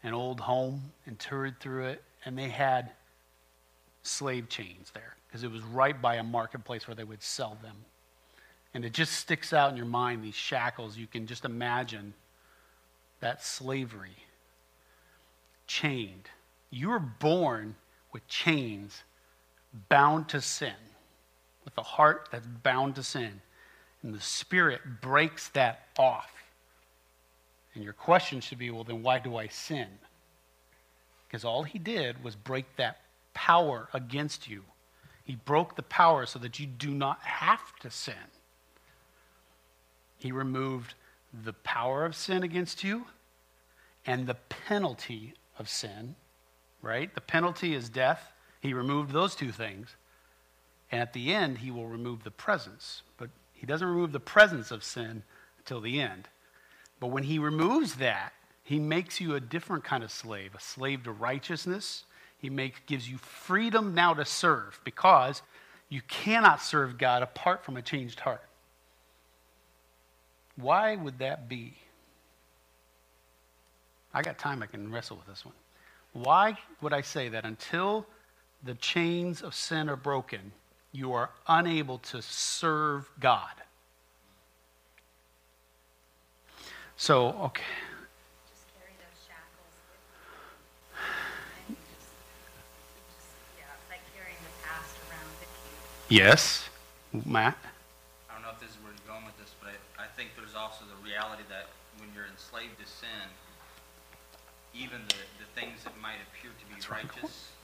an 0.04 0.14
old 0.14 0.40
home 0.40 0.92
and 1.06 1.20
toured 1.20 1.60
through 1.60 1.88
it, 1.88 2.04
and 2.24 2.38
they 2.38 2.50
had 2.50 2.92
slave 4.04 4.48
chains 4.50 4.92
there 4.94 5.16
because 5.28 5.44
it 5.44 5.52
was 5.52 5.64
right 5.64 6.00
by 6.02 6.16
a 6.16 6.24
marketplace 6.24 6.88
where 6.88 6.96
they 6.96 7.04
would 7.04 7.22
sell 7.22 7.58
them. 7.62 7.76
And 8.74 8.86
it 8.86 8.94
just 8.94 9.14
sticks 9.14 9.52
out 9.52 9.72
in 9.72 9.78
your 9.78 9.86
mind, 9.86 10.24
these 10.24 10.36
shackles. 10.36 10.98
You 10.98 11.08
can 11.08 11.28
just 11.28 11.46
imagine 11.46 12.14
that 13.20 13.44
slavery. 13.44 14.16
Chained. 15.68 16.30
You 16.70 16.90
were 16.90 17.00
born 17.00 17.76
with 18.14 18.28
chains, 18.28 19.04
bound 19.90 20.30
to 20.30 20.42
sin, 20.42 20.74
with 21.64 21.78
a 21.78 21.84
heart 21.84 22.30
that's 22.32 22.48
bound 22.48 22.96
to 22.96 23.04
sin. 23.04 23.42
And 24.04 24.14
the 24.14 24.22
Spirit 24.22 24.82
breaks 25.02 25.50
that 25.50 25.88
off. 25.98 26.32
And 27.74 27.84
your 27.84 27.94
question 27.94 28.40
should 28.40 28.60
be 28.60 28.70
well, 28.72 28.84
then 28.84 29.04
why 29.04 29.20
do 29.20 29.36
I 29.36 29.48
sin? 29.48 29.88
Because 31.28 31.44
all 31.44 31.64
he 31.64 31.80
did 31.80 32.24
was 32.24 32.36
break 32.36 32.66
that 32.78 33.02
power 33.34 33.90
against 33.94 34.48
you. 34.48 34.64
He 35.24 35.36
broke 35.36 35.76
the 35.76 35.84
power 35.84 36.26
so 36.26 36.40
that 36.40 36.60
you 36.60 36.68
do 36.68 36.92
not 36.92 37.20
have 37.22 37.76
to 37.82 37.90
sin. 37.90 38.14
He 40.18 40.32
removed 40.32 40.94
the 41.44 41.54
power 41.54 42.06
of 42.06 42.16
sin 42.16 42.44
against 42.44 42.84
you 42.84 43.06
and 44.06 44.28
the 44.28 44.36
penalty 44.36 45.34
of 45.58 45.68
sin, 45.68 46.16
right? 46.82 47.14
The 47.14 47.22
penalty 47.22 47.74
is 47.74 47.90
death. 47.90 48.32
He 48.66 48.74
removed 48.74 49.12
those 49.12 49.36
two 49.36 49.52
things. 49.52 49.96
And 50.92 51.00
at 51.00 51.14
the 51.14 51.34
end, 51.34 51.60
he 51.60 51.70
will 51.70 51.88
remove 51.88 52.24
the 52.24 52.32
presence. 52.32 53.04
But 53.18 53.30
he 53.54 53.68
doesn't 53.68 53.88
remove 53.88 54.12
the 54.12 54.20
presence 54.20 54.72
of 54.72 54.84
sin 54.84 55.22
until 55.60 55.82
the 55.82 56.02
end. 56.02 56.28
But 57.00 57.08
when 57.08 57.24
he 57.24 57.38
removes 57.38 57.96
that, 57.96 58.34
he 58.64 58.80
makes 58.80 59.22
you 59.22 59.36
a 59.36 59.40
different 59.40 59.84
kind 59.84 60.04
of 60.04 60.12
slave, 60.12 60.56
a 60.56 60.60
slave 60.60 61.04
to 61.04 61.12
righteousness. 61.12 62.06
He 62.40 62.50
makes, 62.50 62.80
gives 62.88 63.08
you 63.08 63.20
freedom 63.20 63.94
now 63.94 64.16
to 64.16 64.26
serve 64.26 64.80
because 64.84 65.44
you 65.88 66.02
cannot 66.08 66.60
serve 66.60 66.98
God 66.98 67.22
apart 67.22 67.64
from 67.64 67.78
a 67.78 67.84
changed 67.84 68.20
heart. 68.22 68.42
Why 70.56 70.96
would 70.96 71.20
that 71.20 71.48
be? 71.48 71.76
I 74.12 74.24
got 74.24 74.40
time, 74.40 74.64
I 74.64 74.66
can 74.66 74.92
wrestle 74.92 75.18
with 75.18 75.28
this 75.28 75.46
one. 75.46 75.54
Why 76.14 76.58
would 76.82 76.94
I 76.94 77.02
say 77.02 77.30
that 77.30 77.46
until 77.46 78.08
the 78.66 78.74
chains 78.74 79.44
of 79.44 79.54
sin 79.54 79.88
are 79.88 79.96
broken, 79.96 80.52
you 80.92 81.14
are 81.14 81.30
unable 81.48 82.00
to 82.00 82.22
serve 82.22 83.10
God? 83.20 83.54
So, 86.98 87.28
okay. 87.54 87.64
Just 88.50 88.66
carry 88.74 88.96
those 88.98 89.22
shackles. 89.22 89.74
And 91.68 91.78
just, 91.78 92.10
just, 92.10 93.30
yeah, 93.60 93.70
it's 93.78 93.90
like 93.92 94.02
carrying 94.18 94.40
the 94.42 94.56
past 94.66 94.98
around 95.06 95.30
with 95.38 95.52
you. 96.10 96.18
Yes, 96.18 96.66
Matt? 97.14 97.60
I 98.32 98.34
don't 98.34 98.42
know 98.42 98.50
if 98.50 98.60
this 98.60 98.74
is 98.74 98.82
where 98.82 98.96
you're 98.96 99.14
going 99.14 99.30
with 99.30 99.38
this, 99.38 99.54
but 99.62 99.78
I, 100.02 100.06
I 100.06 100.08
think 100.18 100.34
there's 100.34 100.56
also 100.58 100.90
the 100.90 100.98
reality 101.06 101.44
that 101.54 101.70
when 102.02 102.10
you're 102.16 102.32
enslaved 102.32 102.82
to 102.82 102.88
sin, 102.90 103.30
even 104.74 105.06
the, 105.06 105.22
the 105.44 105.50
things 105.54 105.84
that 105.84 105.94
might 106.02 106.18
appear 106.32 106.50
to 106.50 106.66
be 106.66 106.82
That's 106.82 106.90
right. 106.90 107.06
righteous 107.06 107.55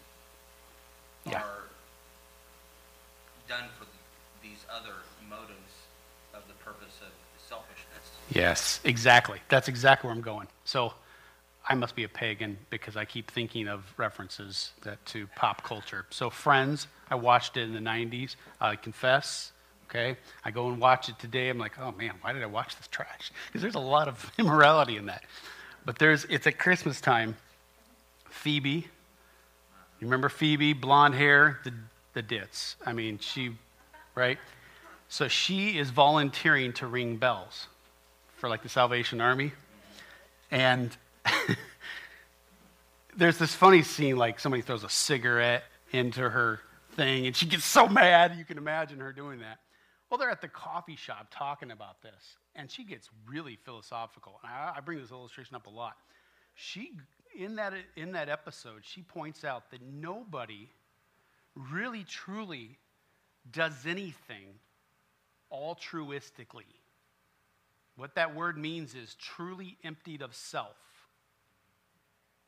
Yeah. 1.26 1.40
are 1.40 1.64
done 3.48 3.70
for 3.78 3.86
these 4.42 4.66
other 4.74 4.94
motives 5.30 5.74
of 6.34 6.48
the 6.48 6.54
purpose 6.64 6.98
of 7.02 7.12
selfishness. 7.38 8.12
Yes, 8.32 8.80
exactly. 8.84 9.40
That's 9.50 9.68
exactly 9.68 10.08
where 10.08 10.16
I'm 10.16 10.22
going. 10.22 10.48
So 10.66 10.94
I 11.68 11.76
must 11.76 11.96
be 11.96 12.04
a 12.04 12.10
pagan 12.10 12.58
because 12.70 12.98
I 12.98 13.06
keep 13.06 13.30
thinking 13.30 13.68
of 13.68 13.84
references 13.98 14.72
that 14.82 15.06
to 15.08 15.28
pop 15.36 15.64
culture. 15.64 16.06
So 16.10 16.30
Friends, 16.30 16.88
I 17.10 17.16
watched 17.16 17.58
it 17.58 17.64
in 17.64 17.74
the 17.74 17.80
90s. 17.80 18.36
I 18.60 18.76
confess, 18.76 19.52
okay? 19.90 20.18
I 20.44 20.52
go 20.52 20.70
and 20.70 20.80
watch 20.80 21.10
it 21.10 21.20
today. 21.20 21.50
I'm 21.50 21.58
like, 21.58 21.78
oh 21.80 21.92
man, 21.92 22.14
why 22.22 22.34
did 22.34 22.42
I 22.42 22.48
watch 22.48 22.76
this 22.78 22.88
trash? 22.88 23.32
Because 23.48 23.62
there's 23.62 23.76
a 23.76 23.80
lot 23.80 24.08
of 24.08 24.32
immorality 24.38 24.98
in 24.98 25.06
that. 25.08 25.24
But 25.86 26.00
there's, 26.00 26.26
it's 26.26 26.48
at 26.48 26.58
Christmas 26.58 27.02
time. 27.02 27.36
Phoebe, 28.30 28.88
you 30.02 30.08
remember 30.08 30.30
Phoebe, 30.30 30.74
blonde 30.74 31.14
hair, 31.14 31.60
the, 31.64 31.72
the 32.14 32.24
dits. 32.24 32.76
I 32.84 32.92
mean, 32.92 33.20
she, 33.20 33.52
right? 34.16 34.40
So 35.08 35.28
she 35.28 35.78
is 35.78 35.92
volunteering 35.92 36.74
to 36.74 36.88
ring 36.88 37.18
bells 37.18 37.68
for 38.38 38.50
like 38.50 38.64
the 38.64 38.70
Salvation 38.70 39.22
Army. 39.22 39.52
And 40.50 40.90
there's 43.16 43.38
this 43.38 43.54
funny 43.54 43.84
scene 43.84 44.18
like 44.18 44.40
somebody 44.40 44.64
throws 44.64 44.84
a 44.84 44.90
cigarette 44.90 45.64
into 45.92 46.28
her 46.28 46.60
thing 46.94 47.28
and 47.28 47.36
she 47.36 47.46
gets 47.46 47.66
so 47.66 47.88
mad. 47.88 48.36
You 48.38 48.44
can 48.44 48.58
imagine 48.58 49.00
her 49.00 49.14
doing 49.14 49.40
that. 49.40 49.60
Well, 50.10 50.18
they're 50.18 50.32
at 50.32 50.42
the 50.42 50.48
coffee 50.48 50.96
shop 50.96 51.28
talking 51.32 51.72
about 51.72 52.02
this, 52.02 52.36
and 52.54 52.70
she 52.70 52.84
gets 52.84 53.08
really 53.30 53.58
philosophical. 53.64 54.42
And 54.44 54.52
I, 54.52 54.74
I 54.76 54.80
bring 54.82 55.00
this 55.00 55.12
illustration 55.12 55.56
up 55.56 55.68
a 55.68 55.70
lot. 55.70 55.94
She, 56.54 56.92
in 57.38 57.56
that, 57.56 57.74
in 57.96 58.12
that 58.14 58.30
episode, 58.30 58.82
she 58.84 59.02
points 59.02 59.44
out 59.44 59.72
that 59.72 59.82
nobody 59.82 60.70
really 61.56 62.04
truly 62.04 62.78
does 63.52 63.86
anything 63.86 64.48
altruistically. 65.52 66.64
What 67.96 68.16
that 68.16 68.36
word 68.36 68.58
means 68.58 68.96
is 68.96 69.16
truly 69.16 69.78
emptied 69.84 70.22
of 70.22 70.36
self. 70.36 70.76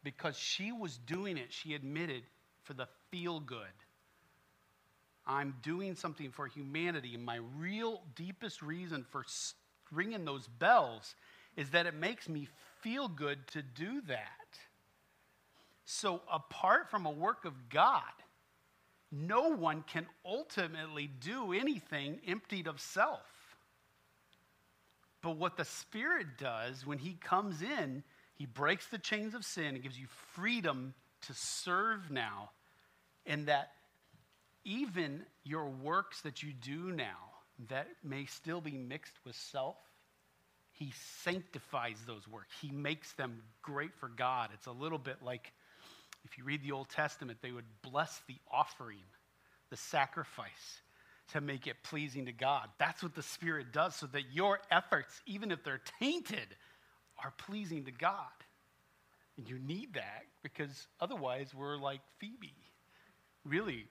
Because 0.04 0.38
she 0.38 0.72
was 0.72 0.98
doing 0.98 1.38
it, 1.38 1.52
she 1.52 1.74
admitted, 1.74 2.24
for 2.64 2.74
the 2.74 2.88
feel 3.12 3.40
good. 3.40 3.68
I'm 5.26 5.56
doing 5.62 5.96
something 5.96 6.32
for 6.32 6.48
humanity. 6.48 7.16
My 7.18 7.40
real 7.58 8.02
deepest 8.16 8.62
reason 8.62 9.06
for 9.10 9.24
ringing 9.92 10.26
those 10.26 10.48
bells 10.48 11.16
is 11.56 11.70
that 11.70 11.86
it 11.86 11.94
makes 11.94 12.28
me 12.28 12.48
feel 12.82 13.08
good 13.08 13.48
to 13.48 13.62
do 13.62 14.02
that. 14.08 14.43
So, 15.86 16.22
apart 16.32 16.90
from 16.90 17.06
a 17.06 17.12
work 17.12 17.46
of 17.46 17.70
God, 17.70 18.02
no 19.12 19.50
one 19.50 19.84
can 19.84 20.08
ultimately 20.26 21.08
do 21.08 21.54
anything 21.54 22.20
emptied 22.26 22.68
of 22.68 22.80
self. 22.80 23.22
But 25.22 25.38
what 25.38 25.56
the 25.56 25.66
Spirit 25.66 26.38
does 26.38 26.86
when 26.86 26.98
He 26.98 27.14
comes 27.14 27.62
in, 27.62 28.04
He 28.36 28.46
breaks 28.46 28.88
the 28.88 28.98
chains 28.98 29.36
of 29.36 29.46
sin 29.46 29.76
and 29.76 29.84
gives 29.84 30.00
you 30.00 30.08
freedom 30.34 30.94
to 31.28 31.34
serve 31.34 32.12
now. 32.12 32.52
And 33.26 33.48
that 33.48 33.72
even 34.66 35.26
your 35.44 35.70
works 35.70 36.22
that 36.22 36.44
you 36.44 36.54
do 36.54 36.92
now 36.92 37.18
that 37.70 37.88
may 38.04 38.26
still 38.26 38.62
be 38.62 38.78
mixed 38.78 39.14
with 39.26 39.36
self, 39.36 39.78
He 40.72 40.92
sanctifies 41.24 42.00
those 42.08 42.28
works. 42.28 42.56
He 42.62 42.72
makes 42.72 43.14
them 43.14 43.44
great 43.62 43.94
for 43.94 44.10
God. 44.10 44.50
It's 44.54 44.68
a 44.68 44.72
little 44.72 44.98
bit 44.98 45.18
like 45.22 45.54
if 46.26 46.38
you 46.38 46.44
read 46.44 46.64
the 46.64 46.72
Old 46.72 46.90
Testament, 46.90 47.40
they 47.42 47.52
would 47.52 47.66
bless 47.82 48.22
the 48.28 48.36
offering, 48.52 49.04
the 49.70 49.78
sacrifice, 49.78 50.82
to 51.32 51.42
make 51.42 51.68
it 51.68 51.76
pleasing 51.84 52.26
to 52.26 52.32
God. 52.32 52.70
That's 52.78 53.02
what 53.02 53.16
the 53.16 53.24
Spirit 53.24 53.72
does, 53.72 53.96
so 53.96 54.08
that 54.08 54.24
your 54.34 54.60
efforts, 54.72 55.22
even 55.26 55.52
if 55.52 55.64
they're 55.64 55.82
tainted, 56.00 56.56
are 57.24 57.34
pleasing 57.38 57.86
to 57.86 57.92
God. 57.92 58.16
And 59.38 59.50
you 59.50 59.58
need 59.60 59.94
that 59.96 60.24
because 60.44 60.88
otherwise 61.00 61.54
we're 61.54 61.78
like 61.78 62.02
Phoebe. 62.20 62.54
Really, 63.46 63.88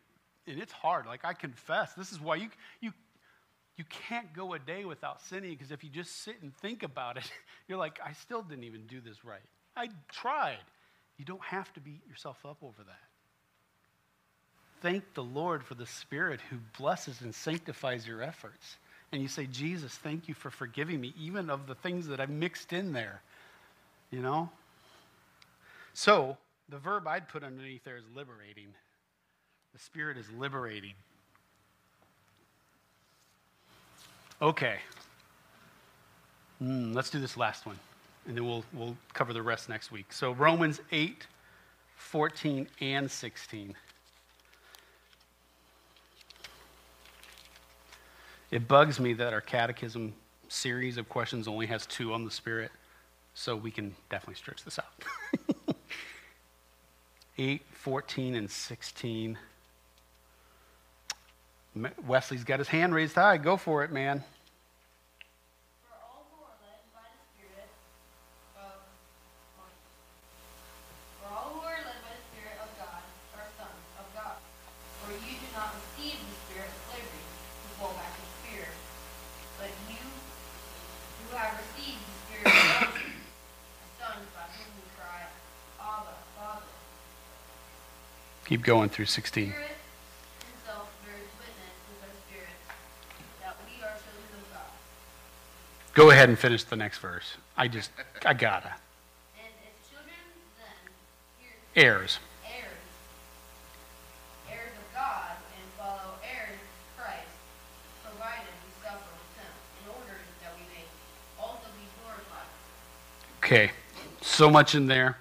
and 0.46 0.60
it's 0.60 0.72
hard. 0.72 1.06
Like 1.06 1.24
I 1.24 1.32
confess, 1.32 1.92
this 1.94 2.12
is 2.12 2.20
why 2.20 2.36
you 2.36 2.48
you 2.80 2.92
you 3.76 3.84
can't 4.08 4.32
go 4.34 4.52
a 4.52 4.58
day 4.58 4.84
without 4.84 5.20
sinning 5.22 5.50
because 5.50 5.72
if 5.72 5.82
you 5.82 5.90
just 5.90 6.22
sit 6.22 6.36
and 6.42 6.54
think 6.58 6.82
about 6.82 7.16
it, 7.16 7.30
you're 7.68 7.78
like, 7.78 7.98
I 8.04 8.12
still 8.12 8.42
didn't 8.42 8.64
even 8.64 8.86
do 8.86 9.00
this 9.00 9.24
right. 9.24 9.40
I 9.76 9.88
tried. 10.10 10.58
You 11.22 11.26
don't 11.26 11.44
have 11.44 11.72
to 11.74 11.80
beat 11.80 12.00
yourself 12.08 12.44
up 12.44 12.56
over 12.64 12.82
that. 12.84 12.98
Thank 14.80 15.14
the 15.14 15.22
Lord 15.22 15.62
for 15.62 15.76
the 15.76 15.86
Spirit 15.86 16.40
who 16.50 16.56
blesses 16.76 17.20
and 17.20 17.32
sanctifies 17.32 18.08
your 18.08 18.24
efforts. 18.24 18.76
And 19.12 19.22
you 19.22 19.28
say, 19.28 19.46
Jesus, 19.46 19.94
thank 19.94 20.26
you 20.26 20.34
for 20.34 20.50
forgiving 20.50 21.00
me, 21.00 21.14
even 21.16 21.48
of 21.48 21.68
the 21.68 21.76
things 21.76 22.08
that 22.08 22.18
I've 22.18 22.28
mixed 22.28 22.72
in 22.72 22.92
there. 22.92 23.22
You 24.10 24.18
know? 24.18 24.50
So, 25.94 26.36
the 26.68 26.78
verb 26.78 27.06
I'd 27.06 27.28
put 27.28 27.44
underneath 27.44 27.84
there 27.84 27.98
is 27.98 28.04
liberating. 28.16 28.74
The 29.74 29.78
Spirit 29.78 30.16
is 30.16 30.28
liberating. 30.36 30.94
Okay. 34.40 34.78
Mm, 36.60 36.96
let's 36.96 37.10
do 37.10 37.20
this 37.20 37.36
last 37.36 37.64
one, 37.64 37.78
and 38.26 38.36
then 38.36 38.46
we'll, 38.46 38.64
we'll 38.72 38.96
cover 39.14 39.32
the 39.32 39.42
rest 39.42 39.68
next 39.68 39.90
week. 39.90 40.12
So, 40.12 40.32
Romans 40.32 40.80
8, 40.90 41.26
14, 41.96 42.68
and 42.80 43.10
16. 43.10 43.74
It 48.50 48.68
bugs 48.68 49.00
me 49.00 49.14
that 49.14 49.32
our 49.32 49.40
catechism 49.40 50.12
series 50.48 50.98
of 50.98 51.08
questions 51.08 51.48
only 51.48 51.66
has 51.66 51.86
two 51.86 52.12
on 52.12 52.24
the 52.24 52.30
Spirit, 52.30 52.70
so 53.34 53.56
we 53.56 53.70
can 53.70 53.94
definitely 54.10 54.34
stretch 54.34 54.64
this 54.64 54.78
out. 54.78 55.76
8, 57.38 57.62
14, 57.72 58.34
and 58.34 58.50
16. 58.50 59.38
Wesley's 62.06 62.44
got 62.44 62.58
his 62.58 62.68
hand 62.68 62.94
raised 62.94 63.14
high. 63.14 63.38
Go 63.38 63.56
for 63.56 63.82
it, 63.82 63.90
man. 63.90 64.22
For 65.88 65.96
all 66.04 66.28
who 66.28 66.44
are 66.44 66.56
led 66.60 66.84
by 66.92 67.08
the 67.08 67.24
Spirit 67.32 67.64
of 68.60 68.76
For 71.16 71.28
all 71.32 71.56
who 71.56 71.64
are 71.64 71.80
led 71.80 71.98
by 72.04 72.12
the 72.12 72.24
Spirit 72.28 72.60
of 72.60 72.68
God 72.76 73.00
are 73.40 73.48
sons 73.56 73.80
of 73.96 74.06
God. 74.12 74.36
For 75.00 75.16
you 75.16 75.32
do 75.40 75.48
not 75.56 75.72
receive 75.72 76.20
the 76.20 76.36
spirit 76.44 76.68
of 76.68 76.76
slavery 76.92 77.24
to 77.24 77.68
fall 77.80 77.96
back 77.96 78.12
in 78.20 78.28
fear, 78.44 78.68
but 79.56 79.72
you 79.88 79.96
who 79.96 81.26
have 81.40 81.56
received 81.56 82.04
the 82.04 82.16
spirit 82.28 82.52
of 82.52 82.68
adoption, 82.68 83.16
as 83.16 83.90
sons 83.96 84.28
by 84.36 84.44
whom 84.60 84.68
we 84.76 84.84
cry, 84.92 85.24
Abba, 85.80 86.20
Father. 86.36 86.68
Keep 88.62 88.66
going 88.68 88.88
through 88.90 89.06
16. 89.06 89.50
Spirit 89.50 89.66
himself 90.38 90.86
bears 91.02 91.26
witness 91.34 91.74
with 91.90 91.98
our 92.06 92.14
spirit 92.22 92.54
that 93.42 93.56
we 93.66 93.82
are 93.82 93.90
children 93.98 94.38
of 94.38 94.54
God. 94.54 94.70
Go 95.94 96.10
ahead 96.12 96.28
and 96.28 96.38
finish 96.38 96.62
the 96.62 96.76
next 96.76 96.98
verse. 96.98 97.38
I 97.56 97.66
just, 97.66 97.90
I 98.24 98.34
gotta. 98.34 98.68
And 99.34 99.50
if 99.66 99.90
heirs. 101.74 102.20
heirs, 102.46 102.70
heirs 104.48 104.70
of 104.78 104.94
God, 104.94 105.34
and 105.58 105.66
follow 105.76 106.14
heirs 106.22 106.54
of 106.54 107.02
Christ, 107.02 107.34
provided 108.04 108.46
we 108.62 108.70
suffer 108.78 109.10
with 109.10 109.42
him, 109.42 109.52
in 109.82 109.90
order 109.90 110.22
that 110.40 110.54
we 110.54 110.62
may 110.70 110.86
also 111.36 111.66
be 111.74 111.82
glorified. 111.98 112.46
Okay, 113.42 113.72
so 114.20 114.48
much 114.48 114.76
in 114.76 114.86
there. 114.86 115.18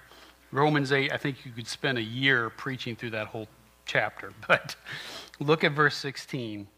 Romans 0.52 0.92
8, 0.92 1.10
I 1.10 1.16
think 1.16 1.46
you 1.46 1.50
could 1.50 1.66
spend 1.66 1.96
a 1.96 2.02
year 2.02 2.50
preaching 2.50 2.94
through 2.94 3.10
that 3.10 3.26
whole 3.26 3.48
chapter. 3.86 4.32
But 4.46 4.76
look 5.40 5.64
at 5.64 5.72
verse 5.72 5.96
16. 5.96 6.68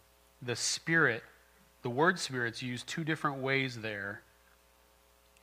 The 0.43 0.57
Spirit, 0.57 1.23
the 1.83 1.91
word 1.91 2.19
Spirit's 2.19 2.63
used 2.63 2.87
two 2.87 3.03
different 3.03 3.39
ways 3.39 3.81
there. 3.81 4.23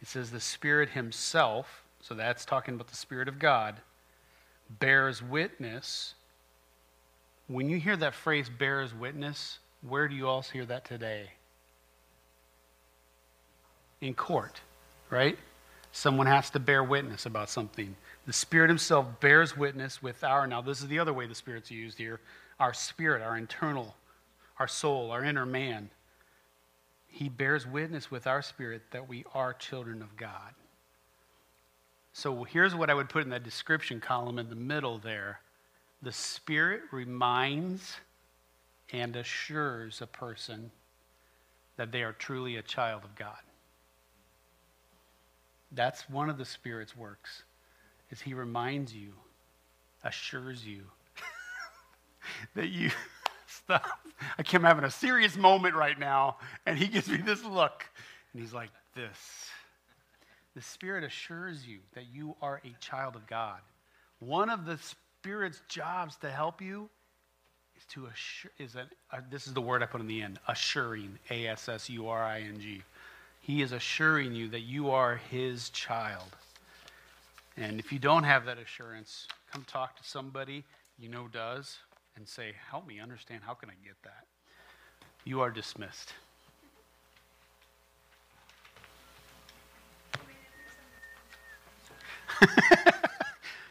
It 0.01 0.07
says 0.07 0.31
the 0.31 0.39
Spirit 0.39 0.89
Himself, 0.89 1.83
so 2.01 2.15
that's 2.15 2.45
talking 2.45 2.75
about 2.75 2.87
the 2.87 2.95
Spirit 2.95 3.27
of 3.27 3.37
God, 3.37 3.75
bears 4.79 5.21
witness. 5.21 6.15
When 7.47 7.69
you 7.69 7.79
hear 7.79 7.97
that 7.97 8.15
phrase 8.15 8.49
bears 8.49 8.93
witness, 8.93 9.59
where 9.87 10.07
do 10.07 10.15
you 10.15 10.27
also 10.27 10.53
hear 10.53 10.65
that 10.65 10.85
today? 10.85 11.31
In 13.99 14.13
court, 14.13 14.61
right? 15.09 15.37
Someone 15.91 16.27
has 16.27 16.49
to 16.51 16.59
bear 16.59 16.83
witness 16.83 17.25
about 17.25 17.49
something. 17.49 17.95
The 18.25 18.33
Spirit 18.33 18.69
Himself 18.69 19.19
bears 19.19 19.57
witness 19.57 20.01
with 20.01 20.23
our, 20.23 20.45
now 20.47 20.61
this 20.61 20.81
is 20.81 20.87
the 20.87 20.99
other 20.99 21.13
way 21.13 21.25
the 21.25 21.35
Spirit's 21.35 21.71
used 21.71 21.97
here, 21.97 22.19
our 22.59 22.73
spirit, 22.73 23.21
our 23.23 23.37
internal, 23.37 23.95
our 24.59 24.67
soul, 24.67 25.11
our 25.11 25.23
inner 25.23 25.45
man. 25.45 25.89
He 27.07 27.27
bears 27.27 27.65
witness 27.65 28.11
with 28.11 28.27
our 28.27 28.41
spirit 28.41 28.83
that 28.91 29.09
we 29.09 29.25
are 29.33 29.53
children 29.53 30.01
of 30.01 30.15
God. 30.15 30.53
So 32.13 32.43
here's 32.43 32.75
what 32.75 32.89
I 32.89 32.93
would 32.93 33.09
put 33.09 33.23
in 33.23 33.29
that 33.29 33.43
description 33.43 33.99
column 33.99 34.37
in 34.37 34.49
the 34.49 34.55
middle 34.55 34.97
there. 34.97 35.39
The 36.01 36.11
Spirit 36.11 36.81
reminds 36.91 37.97
and 38.91 39.15
assures 39.15 40.01
a 40.01 40.07
person 40.07 40.71
that 41.77 41.91
they 41.91 42.03
are 42.03 42.13
truly 42.13 42.57
a 42.57 42.61
child 42.61 43.03
of 43.03 43.15
God. 43.15 43.39
That's 45.71 46.09
one 46.09 46.29
of 46.29 46.37
the 46.37 46.45
Spirit's 46.45 46.95
works, 46.95 47.43
is 48.11 48.21
He 48.21 48.33
reminds 48.33 48.93
you, 48.93 49.13
assures 50.03 50.65
you 50.65 50.83
that 52.55 52.69
you 52.69 52.91
stop. 53.47 53.85
I 54.37 54.43
can't 54.43 54.63
having 54.63 54.83
a 54.83 54.91
serious 54.91 55.35
moment 55.35 55.75
right 55.75 55.97
now, 55.97 56.37
and 56.65 56.77
He 56.77 56.87
gives 56.87 57.09
me 57.09 57.17
this 57.17 57.43
look, 57.43 57.85
and 58.33 58.41
He's 58.41 58.53
like, 58.53 58.69
this. 58.95 59.49
The 60.55 60.61
Spirit 60.61 61.03
assures 61.03 61.65
you 61.65 61.79
that 61.93 62.05
you 62.13 62.35
are 62.41 62.61
a 62.65 62.75
child 62.81 63.15
of 63.15 63.25
God. 63.27 63.59
One 64.19 64.49
of 64.49 64.65
the 64.65 64.77
Spirit's 64.77 65.61
jobs 65.67 66.17
to 66.17 66.29
help 66.29 66.61
you 66.61 66.89
is 67.77 67.85
to 67.85 68.07
assure, 68.07 68.51
is 68.59 68.75
a, 68.75 68.87
uh, 69.11 69.21
this 69.29 69.47
is 69.47 69.53
the 69.53 69.61
word 69.61 69.81
I 69.81 69.85
put 69.85 70.01
in 70.01 70.07
the 70.07 70.21
end, 70.21 70.39
assuring, 70.47 71.17
A 71.29 71.47
S 71.47 71.69
S 71.69 71.89
U 71.89 72.07
R 72.07 72.23
I 72.23 72.41
N 72.41 72.59
G. 72.59 72.83
He 73.39 73.61
is 73.61 73.71
assuring 73.71 74.33
you 74.33 74.49
that 74.49 74.61
you 74.61 74.91
are 74.91 75.15
His 75.15 75.69
child. 75.69 76.35
And 77.61 77.79
if 77.79 77.93
you 77.93 77.99
don't 77.99 78.23
have 78.23 78.45
that 78.45 78.57
assurance, 78.57 79.27
come 79.53 79.63
talk 79.67 79.95
to 79.97 80.03
somebody 80.03 80.63
you 80.97 81.09
know 81.09 81.27
does 81.27 81.77
and 82.15 82.27
say, 82.27 82.53
Help 82.71 82.87
me 82.87 82.99
understand. 82.99 83.43
How 83.45 83.53
can 83.53 83.69
I 83.69 83.73
get 83.85 83.93
that? 84.03 84.25
You 85.25 85.41
are 85.41 85.51
dismissed. 85.51 86.15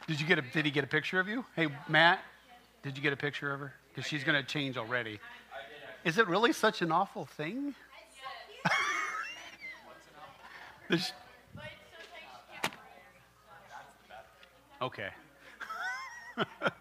did 0.06 0.20
you 0.20 0.26
get 0.26 0.38
a 0.38 0.42
did 0.42 0.64
he 0.64 0.70
get 0.70 0.84
a 0.84 0.86
picture 0.86 1.18
of 1.18 1.26
you? 1.26 1.44
Hey 1.56 1.66
Matt, 1.88 2.20
did 2.84 2.96
you 2.96 3.02
get 3.02 3.12
a 3.12 3.16
picture 3.16 3.52
of 3.52 3.58
her? 3.58 3.74
Because 3.88 4.08
she's 4.08 4.22
gonna 4.22 4.44
change 4.44 4.76
already. 4.76 5.18
Is 6.04 6.16
it 6.16 6.28
really 6.28 6.52
such 6.52 6.80
an 6.80 6.92
awful 6.92 7.26
thing? 7.26 7.74
okay. 14.80 15.10